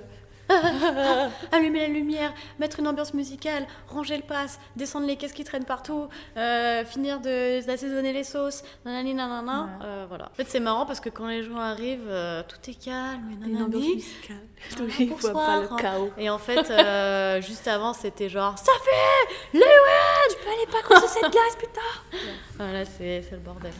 [1.52, 5.66] Allumer la lumière, mettre une ambiance musicale, ranger le pass, descendre les caisses qui traînent
[5.66, 9.70] partout, euh, finir de- d'assaisonner les sauces, nanani nanana.
[9.80, 9.94] Voilà.
[9.94, 10.26] Euh, voilà.
[10.32, 13.50] En fait, c'est marrant parce que quand les gens arrivent, euh, tout est calme, et
[13.50, 13.96] une ambiance nanani.
[13.96, 14.38] musicale.
[14.72, 16.12] Ah, il faut pas le chaos.
[16.18, 20.82] Et en fait, euh, juste avant, c'était genre ça fait les Tu peux aller pas
[20.88, 22.22] causer cette glace, putain
[22.58, 23.72] Voilà, c'est c'est le bordel.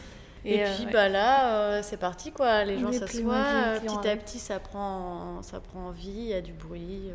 [0.44, 0.92] Et, Et, euh, puis ouais.
[0.92, 2.64] bah là, euh, c'est parti quoi.
[2.64, 4.22] Les gens s'assoient, euh, petit à arrivent.
[4.22, 7.10] petit ça prend, ça prend vie, il y a du bruit.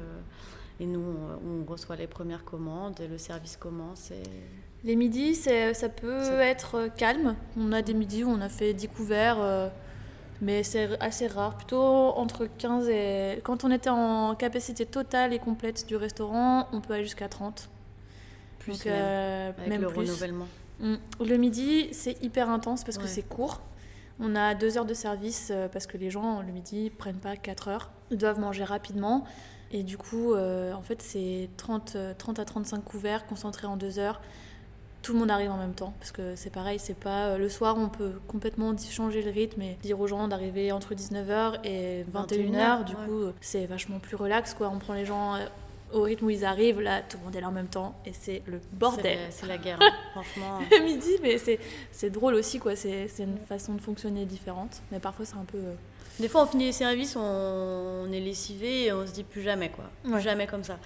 [0.79, 0.99] et nous,
[1.45, 4.11] on, on reçoit les premières commandes, et le service commence.
[4.11, 4.23] Et...
[4.83, 7.35] Les midis, ça peut être calme.
[7.57, 9.67] On a des midis où on a fait 10 couverts, euh,
[10.41, 11.57] mais c'est assez rare.
[11.57, 13.41] Plutôt entre 15 et...
[13.43, 17.69] Quand on était en capacité totale et complète du restaurant, on peut aller jusqu'à 30.
[18.59, 19.99] Plus Donc, même, euh, avec même le plus.
[19.99, 20.47] renouvellement.
[20.79, 20.95] Mm.
[21.25, 23.09] Le midi, c'est hyper intense parce que Ouais.
[23.09, 23.61] c'est court.
[24.19, 27.35] On a deux heures de service euh, parce que les gens, le midi, prennent pas
[27.37, 27.91] 4 heures.
[28.11, 29.23] Ils doivent manger rapidement.
[29.71, 33.77] Et du coup, euh, en fait, c'est 30, euh, 30 à 35 couverts concentrés en
[33.77, 34.19] deux heures.
[35.01, 37.47] Tout le monde arrive en même temps parce que c'est pareil, c'est pas euh, le
[37.47, 42.03] soir on peut complètement changer le rythme et dire aux gens d'arriver entre 19h et
[42.13, 42.27] 21h.
[42.27, 43.05] 21h, du ouais.
[43.05, 44.69] coup, euh, c'est vachement plus relax quoi.
[44.69, 45.45] On prend les gens euh,
[45.93, 48.13] au rythme où ils arrivent, là tout le monde est là en même temps et
[48.13, 49.17] c'est le bordel.
[49.31, 50.59] C'est- la guerre, hein, franchement.
[50.71, 52.75] le midi, mais c'est, drôle aussi, quoi.
[52.75, 54.81] C'est, une façon de fonctionner différente.
[54.91, 55.57] Mais parfois, c'est un peu.
[55.57, 55.73] euh,
[56.19, 57.21] Des fois, on finit les services, on,
[58.07, 59.85] on est lessivé et on se dit plus jamais, quoi.
[60.03, 60.21] Plus Ouais.
[60.21, 60.77] jamais comme ça.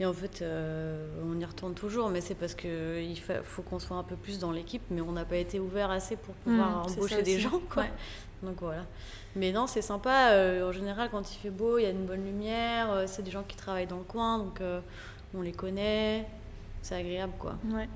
[0.00, 3.78] Et en fait, euh, on y retourne toujours, mais c'est parce qu'il fa- faut qu'on
[3.78, 6.86] soit un peu plus dans l'équipe, mais on n'a pas été ouvert assez pour pouvoir
[6.88, 7.82] Mm, embaucher des gens, quoi.
[7.84, 7.90] Ouais.
[8.42, 8.84] Donc voilà.
[9.36, 10.30] Mais non, c'est sympa.
[10.32, 12.90] euh, en général, quand il fait beau, il y a une bonne lumière.
[12.90, 14.80] euh, c'est des gens qui travaillent dans le coin, donc euh,
[15.36, 16.26] on les connaît.
[16.82, 17.54] C'est agréable, quoi.
[17.72, 17.88] Ouais.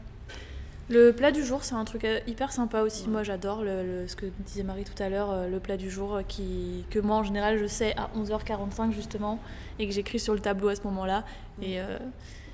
[0.91, 3.05] Le plat du jour, c'est un truc hyper sympa aussi.
[3.07, 3.11] Ouais.
[3.11, 6.20] Moi, j'adore le, le- ce que disait Marie tout à l'heure, le plat du jour
[6.28, 9.39] qui, que moi, en général, je sais à 11h45 justement,
[9.78, 11.24] et que j'écris sur le tableau à ce moment-là.
[11.62, 11.97] Et euh,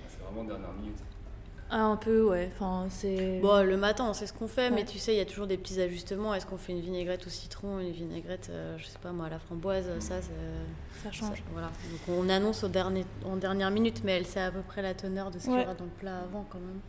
[0.08, 0.96] C'est vraiment dernière minute.
[1.78, 2.50] Un peu, ouais.
[2.54, 3.38] Enfin, c'est.
[3.40, 5.46] Bon, le matin, on sait ce qu'on fait, mais tu sais, il y a toujours
[5.46, 6.34] des petits ajustements.
[6.34, 9.30] Est-ce qu'on fait une vinaigrette au citron, une vinaigrette, euh, je sais pas moi, à
[9.30, 10.16] la framboise Ça,
[11.02, 11.36] ça change.
[11.38, 11.68] Ça, voilà.
[11.68, 14.94] Donc on annonce au dernier, en dernière minute, mais elle sait à peu près la
[14.94, 16.80] teneur de ce qu'il y aura dans le plat avant quand même.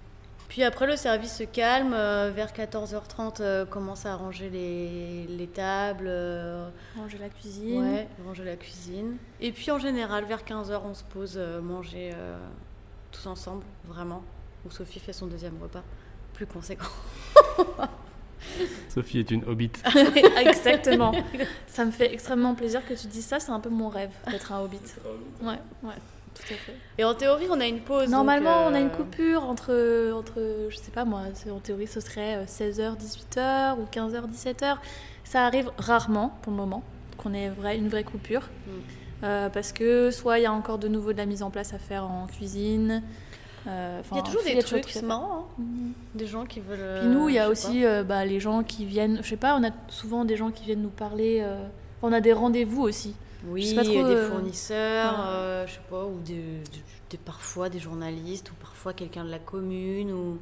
[0.50, 1.94] Puis après, le service se calme.
[1.94, 6.68] euh, vers 14h30, euh, commence à ranger les, les tables, euh,
[6.98, 7.82] Manger la cuisine.
[7.82, 9.16] ouais, ranger la cuisine.
[9.40, 12.12] Et puis en général, vers 15h, on se pose euh, manger
[13.12, 14.24] tous ensemble, vraiment.
[14.66, 15.84] Où Sophie fait son deuxième repas,
[16.34, 16.86] plus conséquent.
[18.90, 19.72] Sophie est une hobbit.
[20.40, 21.14] Exactement.
[21.68, 23.40] ça me fait extrêmement plaisir que tu dises ça.
[23.40, 24.82] C'est un peu mon rêve d'être un hobbit.
[25.42, 25.94] Ouais, ouais,
[26.36, 26.76] tout à fait.
[26.98, 28.10] Et en théorie, on a une pause.
[28.10, 31.88] Normalement, donc, on a euh, une coupure entre, entre je sais pas moi, en théorie
[31.88, 34.78] ce serait 16h, 18h ou 15h, 17h.
[35.24, 36.84] Ça arrive rarement pour le moment
[37.18, 38.50] qu'on ait vrai, une vraie coupure.
[38.68, 38.72] Mm.
[39.24, 41.74] Euh, parce que soit il y a encore de nouveau de la mise en place
[41.74, 43.04] à faire en cuisine.
[43.68, 45.48] Euh, Il y a toujours des trucs, marrant.
[45.60, 45.62] hein.
[45.62, 45.94] Mhm.
[46.16, 47.00] Des gens qui veulent.
[47.02, 49.56] Puis nous, il y a aussi euh, bah, les gens qui viennent, je sais pas,
[49.56, 51.40] on a souvent des gens qui viennent nous parler.
[51.42, 51.68] euh,
[52.02, 53.16] on a des rendez-vous aussi.
[53.48, 56.84] Oui, Je sais pas trop, des euh, fournisseurs, euh, je sais pas, ou des, des-
[57.12, 60.38] des- parfois des journalistes, ou parfois quelqu'un de la commune, ou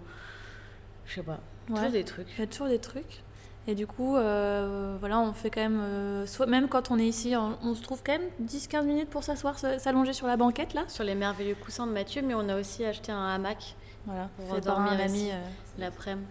[1.06, 1.40] je sais pas,
[1.70, 1.76] Ouais.
[1.76, 2.28] toujours des trucs.
[2.38, 3.22] Il y a toujours des trucs.
[3.70, 5.80] Et du coup, euh, voilà, on fait quand même.
[5.80, 9.10] euh, soit, même quand on est ici, on, on se trouve quand même 10-15 minutes
[9.12, 10.86] pour s'asseoir, se- s'allonger sur la banquette là.
[10.88, 13.76] Sur les merveilleux coussins de Mathieu, mais on a aussi acheté un hamac
[14.08, 15.30] Voilà, Pour fait par dormir un ami.
[15.78, 16.26] l'après-midi.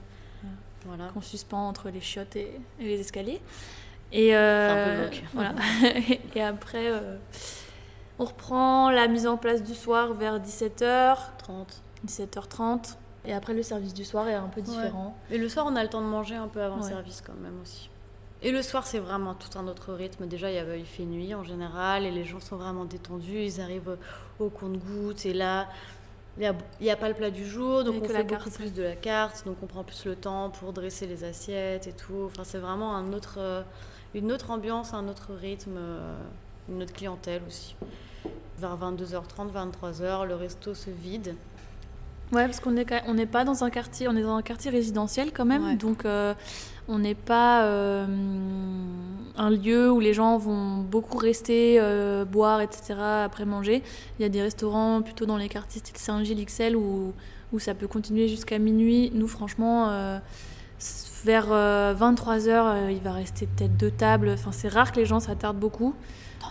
[0.86, 1.09] Voilà.
[1.14, 3.41] qu'on suspend entre les chiottes et, et les escaliers.
[4.11, 5.24] Et, euh, C'est un peu glauque.
[5.34, 5.55] voilà.
[6.34, 6.93] et après,
[8.18, 11.82] on reprend la mise en place du soir vers 17h, 30.
[12.07, 12.97] 17h30.
[13.29, 15.14] Et après, le service du soir est un peu différent.
[15.31, 16.89] Et le soir, on a le temps de manger un peu avant le Ouais.
[16.89, 17.91] service quand même aussi.
[18.41, 20.26] Et le soir, c'est vraiment tout un autre rythme.
[20.26, 23.43] Déjà, il, y a- il fait nuit en général et les gens sont vraiment détendus.
[23.43, 23.99] Ils arrivent
[24.41, 25.68] au compte-gouttes et là,
[26.41, 28.55] il n'y a, pas le plat du jour, donc on fait la beaucoup carte.
[28.57, 31.93] plus de la carte, donc on prend plus le temps pour dresser les assiettes et
[31.93, 32.26] tout.
[32.26, 33.62] Enfin, c'est vraiment un autre, euh,
[34.14, 36.16] une autre ambiance, un autre rythme, euh,
[36.70, 37.74] une autre clientèle aussi.
[38.57, 41.35] Vers 22h30, 23h, le resto se vide.
[42.33, 44.43] Ouais, parce qu'on est quand- on n'est pas dans un quartier, on est dans un
[44.43, 45.76] quartier résidentiel quand même, Ouais.
[45.76, 46.35] donc euh,
[46.87, 48.07] on n'est pas euh,
[49.37, 52.95] un lieu où les gens vont beaucoup rester, euh, boire, etc.
[53.24, 53.83] après manger.
[54.18, 57.12] Il y a des restaurants plutôt dans les quartiers style Saint-Gilles, XL où,
[57.53, 59.11] où ça peut continuer jusqu'à minuit.
[59.14, 60.18] Nous, franchement, euh,
[61.24, 64.31] vers 23h, il va rester peut-être deux tables.
[64.35, 65.95] Enfin, c'est rare que les gens s'attardent beaucoup.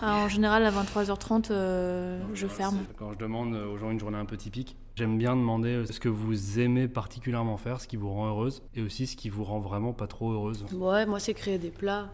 [0.02, 2.78] Alors, en général, à 23h30, euh, je ferme.
[2.98, 6.00] Quand je demande aux gens une journée un peu typique, j'aime bien demander euh, ce
[6.00, 9.44] que vous aimez particulièrement faire, ce qui vous rend heureuse, et aussi ce qui vous
[9.44, 10.64] rend vraiment pas trop heureuse.
[10.72, 12.12] Ouais, moi c'est créer des plats.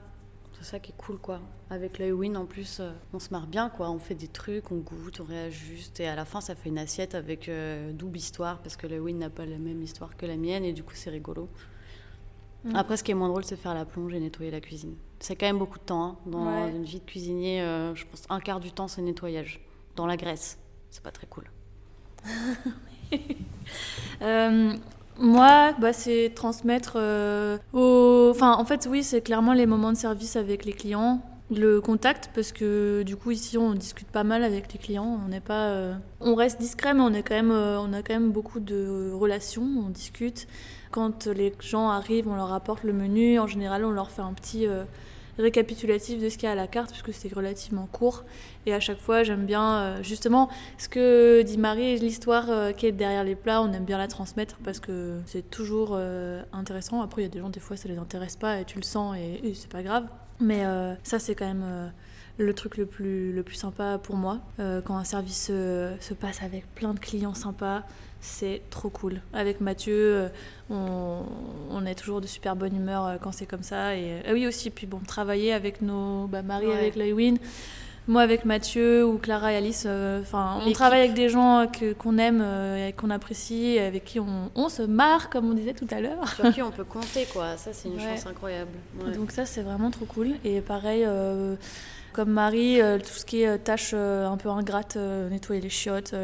[0.59, 1.41] C'est ça qui est cool quoi.
[1.70, 3.91] Avec le win en plus, euh, on se marre bien quoi.
[3.91, 6.78] On fait des trucs, on goûte, on réajuste et à la fin ça fait une
[6.78, 10.26] assiette avec euh, double histoire parce que le win n'a pas la même histoire que
[10.26, 11.49] la mienne et du coup c'est rigolo.
[12.64, 12.76] Mm.
[12.76, 14.95] Après ce qui est moins drôle c'est faire la plonge et nettoyer la cuisine.
[15.20, 16.16] C'est quand même beaucoup de temps hein.
[16.26, 16.70] dans Ouais.
[16.70, 17.61] une vie de cuisinier.
[17.62, 19.61] euh, je pense un quart du temps c'est nettoyage
[19.97, 20.59] dans la graisse.
[20.91, 21.45] C'est pas très cool.
[24.22, 24.72] Euh,
[25.18, 28.31] moi, bah, c'est transmettre euh, au...
[28.31, 31.20] Enfin, en fait, oui, c'est clairement les moments de service avec les clients.
[31.51, 35.20] Le contact, parce que du coup, ici, on discute pas mal avec les clients.
[35.25, 35.68] On n'est pas...
[35.68, 38.61] euh, On reste discret, mais on, est quand même, euh, on a quand même beaucoup
[38.61, 39.62] de relations.
[39.87, 40.47] On discute.
[40.91, 43.39] Quand les gens arrivent, on leur apporte le menu.
[43.39, 44.66] En général, on leur fait un petit...
[45.39, 48.24] récapitulatif de ce qu'il y a à la carte puisque c'est relativement court
[48.66, 52.87] et à chaque fois j'aime bien euh, justement ce que dit Marie, l'histoire euh, qui
[52.87, 57.03] est derrière les plats, on aime bien la transmettre parce que c'est toujours euh, intéressant.
[57.03, 58.85] Après, il y a des gens, des fois, ça les intéresse pas et tu le
[58.85, 60.07] sens et, c'est pas grave.
[60.41, 60.64] Mais
[61.05, 61.93] ça, c'est quand même
[62.39, 64.41] le truc le plus, le plus sympa pour moi.
[64.59, 67.85] Quand un service se passe avec plein de clients sympas,
[68.25, 69.20] c'est trop cool.
[69.33, 70.29] Avec Mathieu, euh,
[70.70, 71.22] on,
[71.70, 73.95] on est toujours de super bonne humeur euh, quand c'est comme ça.
[73.97, 76.27] Et ah oui, aussi, puis bon, travailler avec nos.
[76.27, 76.75] Bah, Marie Ouais.
[76.77, 77.35] avec Lewin.
[78.07, 81.66] Moi avec Mathieu ou Clara et Alice, euh, enfin, on travaille avec des gens euh,
[81.66, 85.51] que- qu'on aime euh, et qu'on apprécie, et avec qui on, on se marre, comme
[85.51, 86.29] on disait tout à l'heure.
[86.29, 87.57] Sur qui on peut compter quoi.
[87.57, 88.03] Ça c'est une Ouais.
[88.16, 88.72] chance incroyable.
[89.03, 89.12] Ouais.
[89.12, 90.33] Donc ça, c'est vraiment trop cool.
[90.45, 91.57] Et pareil, euh,
[92.15, 95.69] comme Marie, euh, tout ce qui est euh, tâches euh, un peu ingrates, nettoyer les
[95.69, 96.15] chiottes,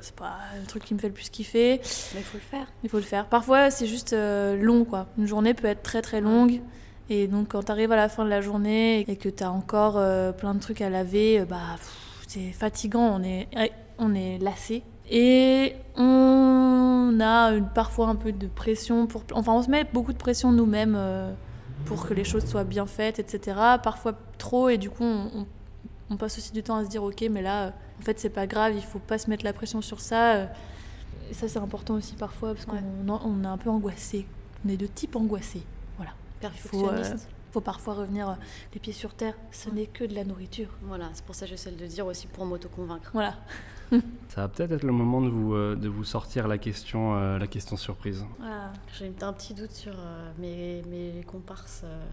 [0.00, 1.80] c'est pas le truc qui me fait le plus kiffer.
[2.14, 2.66] Mais il faut le faire.
[2.82, 3.26] Il faut le faire.
[3.26, 5.06] Parfois, c'est juste long, quoi.
[5.16, 6.60] Une journée peut être très très longue.
[7.08, 9.50] Et donc, quand tu arrives à la fin de la journée et que tu as
[9.50, 9.94] encore
[10.36, 11.76] plein de trucs à laver, bah,
[12.26, 13.18] c'est fatigant.
[13.20, 14.82] On est, ouais, on est lassé.
[15.10, 19.22] Et on a une- parfois un peu de pression pour.
[19.32, 20.98] Enfin, on se met beaucoup de pression nous-mêmes
[21.86, 23.56] pour que les choses soient bien faites, etc.
[23.82, 27.42] Parfois trop, et du coup, on, passe aussi du temps à se dire, ok, mais
[27.42, 27.70] là, euh,
[28.00, 30.34] en fait, c'est pas grave, il faut pas se mettre la pression sur ça.
[30.34, 30.46] euh,
[31.30, 32.80] et ça, c'est important aussi parfois parce Ouais.
[33.06, 34.26] qu'on on est un peu angoissé.
[34.64, 35.62] On est de type angoissé.
[35.96, 36.12] Voilà.
[36.40, 37.28] Perfectionniste.
[37.52, 38.34] faut parfois revenir euh,
[38.74, 39.34] les pieds sur terre.
[39.52, 40.68] Ce n'est que de la nourriture.
[40.82, 43.10] Voilà, c'est pour ça que j'essaie de le dire aussi pour m'auto-convaincre.
[43.12, 43.34] Voilà.
[44.28, 47.38] Ça va peut-être être le moment de vous, euh, de vous sortir la question, euh,
[47.38, 48.24] la question surprise.
[48.98, 52.04] J'ai un petit doute sur euh, mes, mes comparses, euh,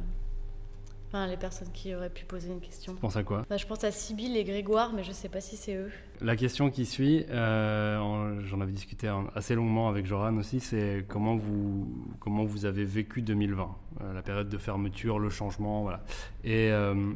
[1.08, 2.94] enfin les personnes qui auraient pu poser une question.
[2.94, 3.46] Tu penses à quoi?
[3.50, 5.90] Bah, je pense à Sybille et Grégoire, mais je sais pas si c'est eux.
[6.22, 10.60] La question qui suit, euh, en- j'en avais discuté en- assez longuement avec Joran aussi,
[10.60, 11.88] c'est comment vous,
[12.20, 16.04] comment vous avez vécu 2020, euh, la période de fermeture, le changement, voilà.
[16.44, 17.14] Et euh,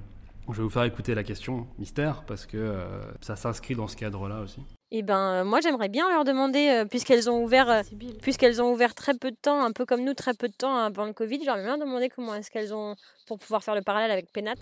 [0.54, 3.96] je vais vous faire écouter la question mystère parce que euh, ça s'inscrit dans ce
[3.96, 4.62] cadre-là aussi.
[4.92, 7.82] Et ben, euh, moi, j'aimerais bien leur demander, euh, puisqu'elles ont ouvert, euh,
[8.22, 10.78] puisqu'elles ont ouvert très peu de temps, un peu comme nous, très peu de temps
[10.78, 14.12] avant le Covid, j'aimerais bien demander comment est-ce qu'elles ont, pour pouvoir faire le parallèle
[14.12, 14.54] avec Pénat,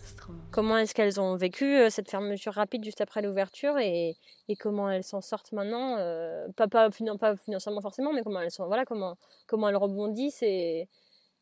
[0.52, 4.16] comment est-ce qu'elles ont vécu euh, cette fermeture rapide juste après l'ouverture et,
[4.48, 8.52] et comment elles s'en sortent maintenant, euh, pas, pas, pas financièrement forcément, mais comment elles
[8.52, 10.88] sont, voilà, comment, comment elles rebondissent et,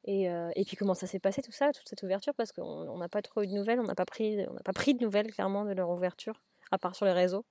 [0.06, 2.64] et, euh, et puis comment ça s'est passé tout ça, toute cette ouverture, parce qu'on
[2.64, 4.94] on n'a pas trop eu de nouvelles, on n'a pas pris, on n'a pas pris
[4.96, 6.42] de nouvelles clairement de leur ouverture,
[6.72, 7.46] à part sur les réseaux.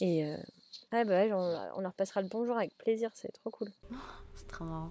[0.00, 0.36] Et euh,
[0.92, 3.68] ouais, bah ouais, on, on leur passera le bonjour avec plaisir, c'est trop cool.
[4.34, 4.90] C'est trop marrant.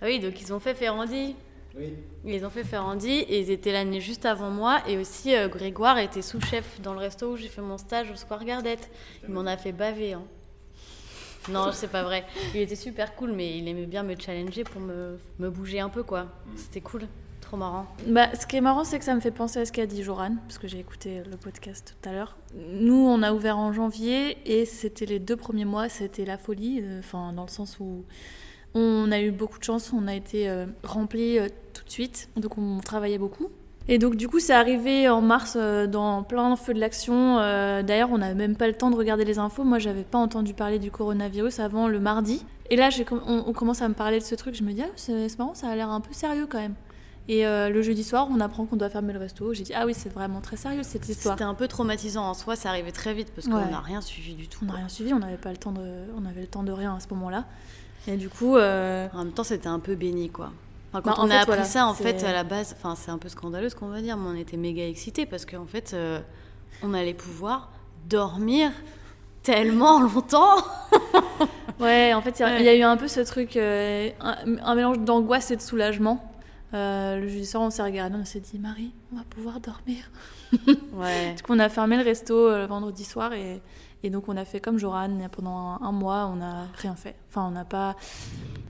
[0.00, 1.36] Ah oui, donc ils ont fait Ferrandi.
[1.76, 1.94] Oui.
[2.24, 4.80] Ils ont fait Ferrandi et ils étaient l'année juste avant moi.
[4.88, 8.16] Et aussi, euh, Grégoire était sous-chef dans le resto où j'ai fait mon stage au
[8.16, 8.90] Square Gardette.
[9.22, 10.14] Il m'en a fait baver.
[10.14, 10.24] hein.
[11.50, 12.24] Non, c'est pas vrai.
[12.54, 15.88] Il était super cool, mais il aimait bien me challenger pour me, me bouger un
[15.88, 16.26] peu, quoi.
[16.56, 17.06] C'était cool.
[17.40, 17.86] Trop marrant.
[18.06, 20.02] Bah, ce qui est marrant, c'est que ça me fait penser à ce qu'a dit
[20.02, 22.36] Joran, parce que j'ai écouté le podcast tout à l'heure.
[22.54, 26.80] Nous, on a ouvert en janvier et c'était les deux premiers mois, c'était la folie,
[26.82, 28.04] euh, enfin, dans le sens où
[28.74, 32.28] on a eu beaucoup de chance, on a été euh, rempli euh, tout de suite,
[32.36, 33.50] donc on travaillait beaucoup.
[33.90, 37.38] Et donc du coup c'est arrivé en mars euh, dans plein feu de l'action.
[37.38, 39.64] Euh, D'ailleurs on n'avait même pas le temps de regarder les infos.
[39.64, 42.44] Moi j'avais pas entendu parler du coronavirus avant le mardi.
[42.70, 44.54] Et là on, on commence à me parler de ce truc.
[44.54, 46.74] Je me dis ah c'est marrant ça a l'air un peu sérieux quand même.
[47.30, 49.54] Et euh, le jeudi soir on apprend qu'on doit fermer le resto.
[49.54, 51.34] J'ai dit ah oui c'est vraiment très sérieux cette histoire.
[51.36, 53.54] C'était un peu traumatisant en soi, ça arrivait très vite parce Ouais.
[53.54, 54.60] qu'on n'a rien suivi du tout.
[54.64, 55.80] On n'a rien suivi, on n'avait pas le temps de,
[56.20, 57.44] on avait le temps de rien à ce moment-là.
[58.06, 60.50] Et du coup, euh, En même temps, c'était un peu béni, quoi.
[60.90, 62.74] Enfin, Bah, quand en on fait, a appris voilà, ça, en fait, à la base,
[62.78, 65.44] enfin, c'est un peu scandaleux ce qu'on va dire, mais on était méga excités parce
[65.44, 66.20] qu'en fait, euh,
[66.82, 67.70] on allait pouvoir
[68.08, 68.70] dormir
[69.42, 70.56] tellement longtemps.
[71.80, 72.60] Ouais, en fait, il y a- Ouais.
[72.60, 75.60] il y, a eu un peu ce truc, euh, un, un mélange d'angoisse et de
[75.62, 76.24] soulagement.
[76.74, 80.10] Euh, le jeudi soir, on s'est regardé, on s'est dit, Marie, on va pouvoir dormir.
[80.94, 81.34] Ouais.
[81.34, 83.60] Du coup, on a fermé le resto euh, le vendredi soir et,
[84.02, 85.28] et donc on a fait comme Joran.
[85.32, 87.16] Pendant un, mois, on n'a rien fait.
[87.28, 87.96] Enfin, on n'a pas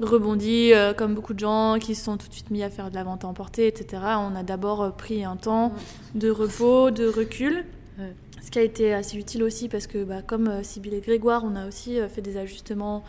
[0.00, 2.90] rebondi euh, comme beaucoup de gens qui se sont tout de suite mis à faire
[2.90, 4.02] de la vente à emporter, etc.
[4.18, 5.72] On a d'abord euh, pris un temps
[6.14, 7.64] de repos, de recul.
[7.98, 8.14] Ouais.
[8.42, 11.44] Ce qui a été assez utile aussi parce que, bah, comme euh, Sybille et Grégoire,
[11.44, 13.04] on a aussi euh, fait des ajustements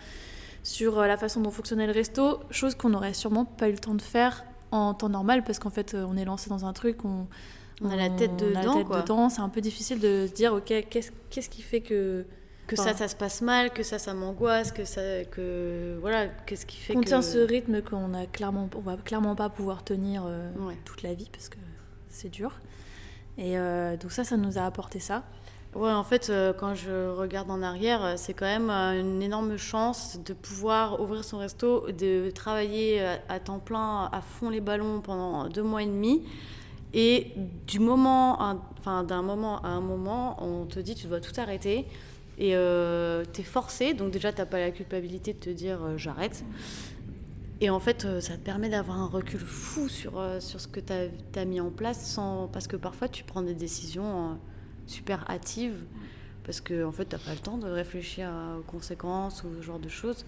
[0.64, 3.96] sur la façon dont fonctionnait le resto, chose qu'on n'aurait sûrement pas eu le temps
[3.96, 7.28] de faire en temps normal parce qu'en fait, on est lancé dans un truc, on,
[7.82, 9.02] On a la tête la dedans, tête quoi.
[9.02, 9.30] dedans.
[9.30, 12.26] C'est un peu difficile de se dire, ok, qu'est-ce qui fait que
[12.68, 15.02] Que Enfin, ça, ça se passe mal, que ça, ça m'angoisse, que ça,
[15.32, 18.98] que voilà, qu'est-ce qui fait qu'on que tient ce rythme qu'on a clairement, on va
[18.98, 20.76] clairement pas pouvoir tenir euh, Ouais.
[20.86, 21.58] toute la vie parce que
[22.10, 22.60] c'est dur.
[23.38, 25.24] Et euh, donc ça, ça nous a apporté ça.
[25.76, 30.20] Ouais, en fait, euh, quand je regarde en arrière, c'est quand même une énorme chance
[30.26, 35.48] de pouvoir ouvrir son resto, de travailler à temps plein, à fond les ballons pendant
[35.48, 36.24] deux mois et demi.
[36.94, 37.34] Et
[37.68, 38.40] du moment,
[38.80, 41.86] enfin d'un moment à un moment, on te dit tu dois tout arrêter.
[42.38, 46.46] Et euh, t'es forcé, donc déjà t'as pas la culpabilité de te dire euh, j'arrête.
[47.62, 50.68] Et en fait, euh, ça te permet d'avoir un recul fou sur, euh, sur ce
[50.70, 50.94] que tu
[51.40, 54.40] as, mis en place, sans, parce que parfois tu prends des décisions
[54.88, 55.84] super hâtives,
[56.46, 59.80] parce que fait, tu n'as pas le temps de réfléchir aux conséquences ou ce genre
[59.80, 60.26] de choses.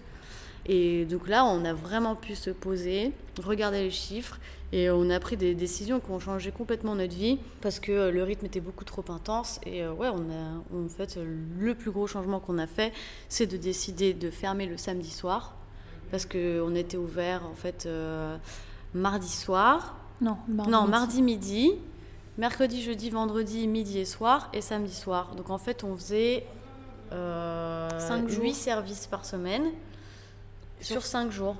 [0.66, 4.38] Et donc là, on a vraiment pu se poser, regarder les chiffres,
[4.72, 8.10] et on a pris des décisions qui ont changé complètement notre vie, parce que euh,
[8.10, 9.60] le rythme était beaucoup trop intense.
[9.66, 11.18] Et euh, ouais, on a, en fait,
[11.58, 12.92] le plus gros changement qu'on a fait,
[13.28, 15.56] c'est de décider de fermer le samedi soir
[16.10, 18.36] parce qu'on était ouvert en fait euh,
[18.92, 20.90] mardi soir, Non, mardi non midi.
[20.90, 21.72] mardi midi,
[22.36, 25.34] mercredi, jeudi, vendredi, midi et soir, et samedi soir.
[25.36, 26.44] Donc en fait on faisait
[27.12, 28.42] euh, Cinq jours.
[28.42, 29.70] 8 services par semaine
[30.82, 31.56] sur 5 jours.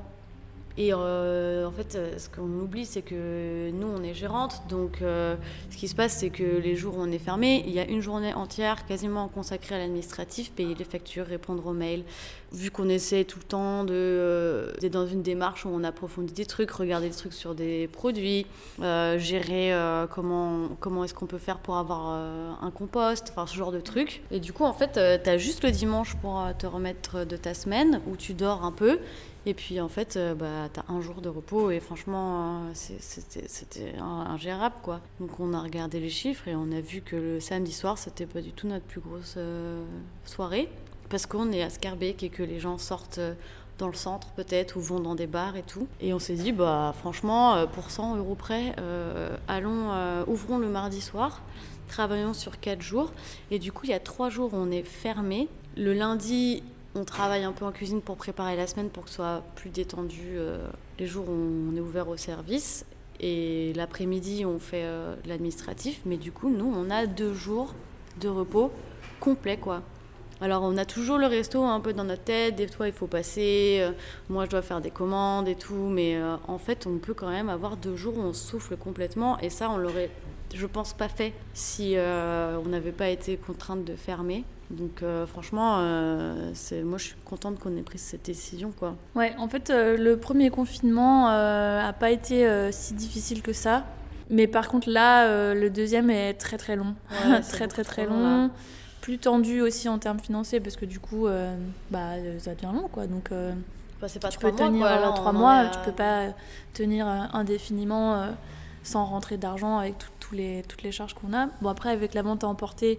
[0.79, 4.62] Et euh, en fait, euh, ce qu'on oublie, c'est que nous, on est gérante.
[4.68, 5.37] Donc, euh,
[5.70, 7.87] ce qui se passe, c'est que les jours où on est fermé, il y a
[7.87, 12.05] une journée entière quasiment consacrée à l'administratif, payer les factures, répondre aux mails.
[12.53, 16.45] Vu qu'on essaie tout le temps euh, d'être dans une démarche où on approfondit des
[16.45, 18.47] trucs, regarder des trucs sur des produits,
[18.83, 23.47] euh, gérer euh, comment, comment est-ce qu'on peut faire pour avoir euh, un compost, enfin
[23.47, 24.23] ce genre de trucs.
[24.31, 24.93] Et du coup, en fait,
[25.23, 28.64] tu as juste le dimanche pour euh, te remettre de ta semaine où tu dors
[28.64, 28.99] un peu.
[29.45, 32.72] Et puis en fait, euh, bah, tu as un jour de repos et franchement, euh,
[32.74, 35.01] c'était ingérable quoi.
[35.20, 38.26] Donc on a regardé les chiffres et on a vu que le samedi soir, c'était
[38.26, 39.84] pas du tout notre plus grosse euh,
[40.24, 40.68] soirée
[41.09, 43.34] parce qu'on est à Scarbeck et que les gens sortent euh,
[43.78, 45.88] dans le centre peut-être ou vont dans des bars et tout.
[46.01, 48.76] Et on s'est dit, bah franchement, pour 100 euros près,
[49.49, 49.90] allons,
[50.28, 51.40] ouvrons le mardi soir,
[51.88, 53.11] travaillons sur 4 jours.
[53.51, 55.49] Et du coup, il y a 3 jours on est fermé.
[55.76, 56.62] Le lundi,
[56.95, 59.70] on travaille un peu en cuisine pour préparer la semaine pour que ce soit plus
[59.70, 60.66] détendu euh,
[60.99, 62.84] les jours on est ouvert au service.
[63.20, 66.01] Et l'après-midi, on fait euh, l'administratif.
[66.05, 67.74] Mais du coup, nous, on a deux jours
[68.20, 68.72] de repos
[69.20, 69.82] complet, quoi.
[70.40, 72.57] Alors, on a toujours le resto un peu dans notre tête.
[72.57, 73.78] Des fois, il faut passer.
[73.80, 73.93] euh,
[74.28, 75.88] moi, je dois faire des commandes et tout.
[75.88, 79.38] Mais en fait, on peut quand même avoir deux jours où on souffle complètement.
[79.38, 80.11] Et ça, on l'aurait,
[80.53, 84.45] je pense, pas fait si on n'avait pas été contrainte de fermer.
[84.71, 88.95] Donc, euh, franchement, euh, c'est, moi, je suis contente qu'on ait pris cette décision, quoi.
[89.15, 93.85] Ouais, en fait, euh, le premier confinement a pas été si difficile que ça.
[94.31, 96.95] Mais par contre, là, le deuxième est très très long.
[97.29, 98.51] Ouais, très très très long.
[99.03, 101.27] Plus tendu aussi en termes financiers parce que du coup,
[101.91, 103.07] bah, ça devient long quoi.
[103.07, 103.31] Donc,
[104.21, 104.97] pas tu peux mois, tenir quoi.
[105.01, 106.29] Là, on trois mois, à- tu peux pas
[106.73, 108.27] tenir indéfiniment
[108.85, 111.49] sans rentrer d'argent avec tout- tous les, toutes les charges qu'on a.
[111.61, 112.99] Bon, après, avec la vente à emporter,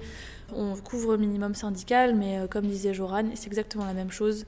[0.53, 4.45] on couvre minimum syndical, mais euh, comme disait Joran, c'est exactement la même chose.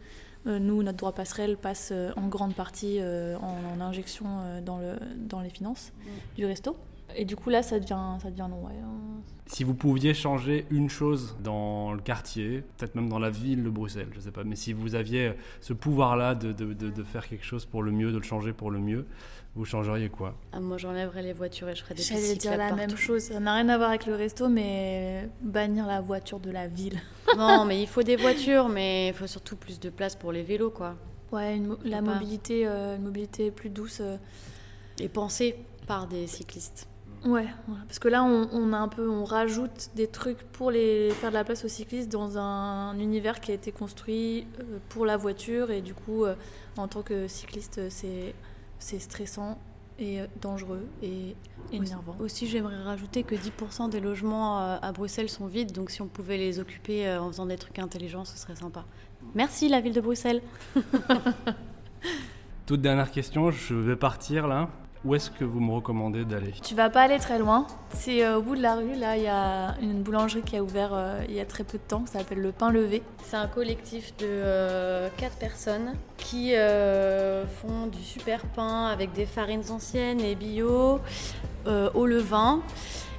[0.47, 4.25] Euh, nous, notre droit passerelle passe euh, en grande partie en, injection
[4.65, 5.91] dans, le, dans les finances
[6.35, 6.75] du resto.
[7.15, 8.65] Et du coup, là, ça devient, ça devient long.
[8.65, 8.73] ouais.
[9.47, 13.69] Si vous pouviez changer une chose dans le quartier, peut-être même dans la ville de
[13.69, 17.45] Bruxelles, je sais pas, mais si vous aviez ce pouvoir-là de- de- de faire quelque
[17.45, 19.05] chose pour le mieux, de le changer pour le mieux,
[19.55, 22.57] vous changeriez quoi Ah, moi, j'enlèverais les voitures et je ferais des J'allais dire la
[22.69, 22.75] partout.
[22.75, 23.21] même chose.
[23.23, 26.99] Ça n'a rien à voir avec le resto, mais bannir la voiture de la ville.
[27.37, 30.41] Non, mais il faut des voitures, mais il faut surtout plus de place pour les
[30.43, 30.95] vélos, quoi.
[31.33, 32.13] Ouais, une mo- la pas.
[32.13, 33.97] mobilité, euh, une mobilité plus douce.
[33.99, 34.15] euh,
[34.99, 36.87] Et pensées par des cyclistes.
[37.25, 37.83] Ouais, voilà.
[37.87, 41.29] parce que là, on, on a un peu, on rajoute des trucs pour les faire
[41.31, 45.17] de la place aux cyclistes dans un univers qui a été construit euh, pour la
[45.17, 46.35] voiture et du coup, euh,
[46.77, 48.33] en tant que cycliste, c'est
[48.79, 49.57] c'est stressant
[49.97, 51.35] et dangereux et
[51.71, 52.15] énervant.
[52.19, 56.07] Aussi, j'aimerais rajouter que 10% des logements euh, à Bruxelles sont vides, donc si on
[56.07, 58.85] pouvait les occuper euh, en faisant des trucs intelligents, ce serait sympa.
[59.33, 60.41] Merci, la ville de Bruxelles.
[62.65, 64.69] Toute dernière question, je vais partir là.
[65.05, 66.51] Où est-ce que vous me recommandez d'aller?
[66.63, 67.67] Tu vas pas aller très loin.
[67.93, 70.63] C'est euh, au bout de la rue, là, il y a une boulangerie qui a
[70.63, 73.03] ouvert euh, il y a très peu de temps, ça s'appelle le Pain Levé.
[73.23, 79.27] C'est un collectif de euh, quatre personnes qui euh, font du super pain avec des
[79.27, 80.99] farines anciennes et bio
[81.67, 82.61] euh, au levain.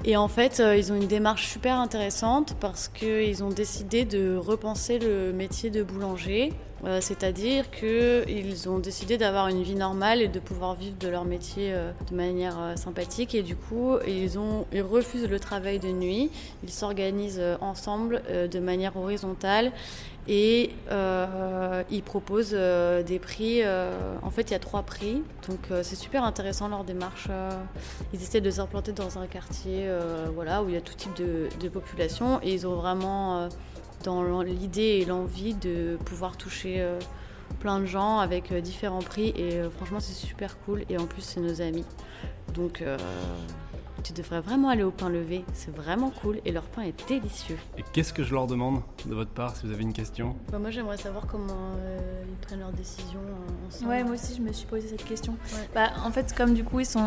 [0.03, 4.35] Et en fait, euh, ils ont une démarche super intéressante parce qu'ils ont décidé de
[4.35, 6.51] repenser le métier de boulanger.
[6.85, 11.25] Euh, C'est-à-dire qu'ils ont décidé d'avoir une vie normale et de pouvoir vivre de leur
[11.25, 13.33] métier euh, de manière euh, sympathique.
[13.35, 16.31] Et du coup, ils, ont, ils refusent le travail de nuit.
[16.63, 18.21] Ils s'organisent ensemble
[18.51, 19.71] de manière horizontale
[20.27, 23.61] et ils proposent des prix.
[23.65, 27.29] en fait, il y a trois prix, donc c'est super intéressant leur démarche.
[28.13, 29.89] ils essaient de s'implanter dans un quartier,
[30.33, 33.49] voilà, où il y a tout type de, de population, et ils ont vraiment
[34.03, 36.99] dans l'idée et l'envie de pouvoir toucher euh,
[37.59, 39.33] plein de gens avec euh, différents prix.
[39.35, 40.83] Et euh, franchement, c'est super cool.
[40.89, 41.85] Et en plus, c'est nos amis,
[42.53, 42.81] donc.
[42.81, 42.97] euh,
[44.03, 47.57] tu devrais vraiment aller au pain levé, c'est vraiment cool et leur pain est délicieux.
[47.77, 50.35] Et qu'est-ce que je leur demande de votre part si vous avez une question?
[50.49, 53.19] Bah, moi j'aimerais savoir comment euh, ils prennent leurs décisions
[53.67, 53.89] ensemble.
[53.89, 55.33] Ouais, moi aussi, je me suis posé cette question.
[55.33, 55.69] Ouais.
[55.73, 56.99] Bah, en fait, comme du coup, ils sont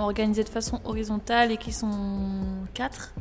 [0.00, 1.90] organisés de façon horizontale et qu'ils sont
[2.74, 3.14] quatre,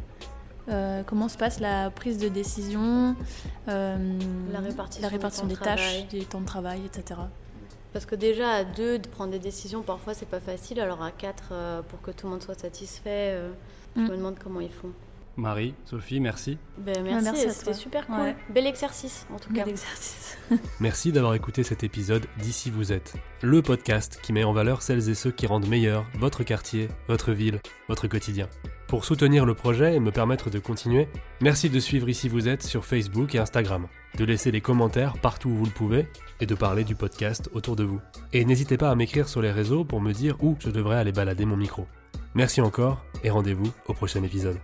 [0.70, 3.16] euh, comment se passe la prise de décision,
[3.68, 3.98] euh,
[4.52, 6.08] La répartition la temps des tâches, travail.
[6.12, 7.20] des temps de travail, etc.
[7.94, 11.12] Parce que déjà à deux de prendre des décisions parfois c'est pas facile, alors à
[11.12, 13.52] quatre euh, pour que tout le monde soit satisfait, euh,
[13.96, 14.08] je Mm.
[14.08, 14.92] me demande comment ils font.
[15.38, 16.58] Marie, Sophie, merci.
[16.78, 18.16] Ben, merci, c'était super cool.
[18.20, 18.36] Ouais.
[18.54, 19.64] Bel exercice en tout cas.
[19.64, 20.38] Bel exercice.
[20.82, 25.10] Merci d'avoir écouté cet épisode d'Ici vous êtes, le podcast qui met en valeur celles
[25.10, 28.48] et ceux qui rendent meilleur votre quartier, votre ville, votre quotidien.
[28.92, 31.08] Pour soutenir le projet et me permettre de continuer,
[31.40, 33.88] merci de suivre Ici vous êtes sur Facebook et Instagram,
[34.18, 36.08] de laisser des commentaires partout où vous le pouvez
[36.42, 38.02] et de parler du podcast autour de vous.
[38.34, 41.14] Et n'hésitez pas à m'écrire sur les réseaux pour me dire où je devrais aller
[41.14, 41.88] balader mon micro.
[42.36, 44.58] Merci encore et rendez-vous au prochain épisode.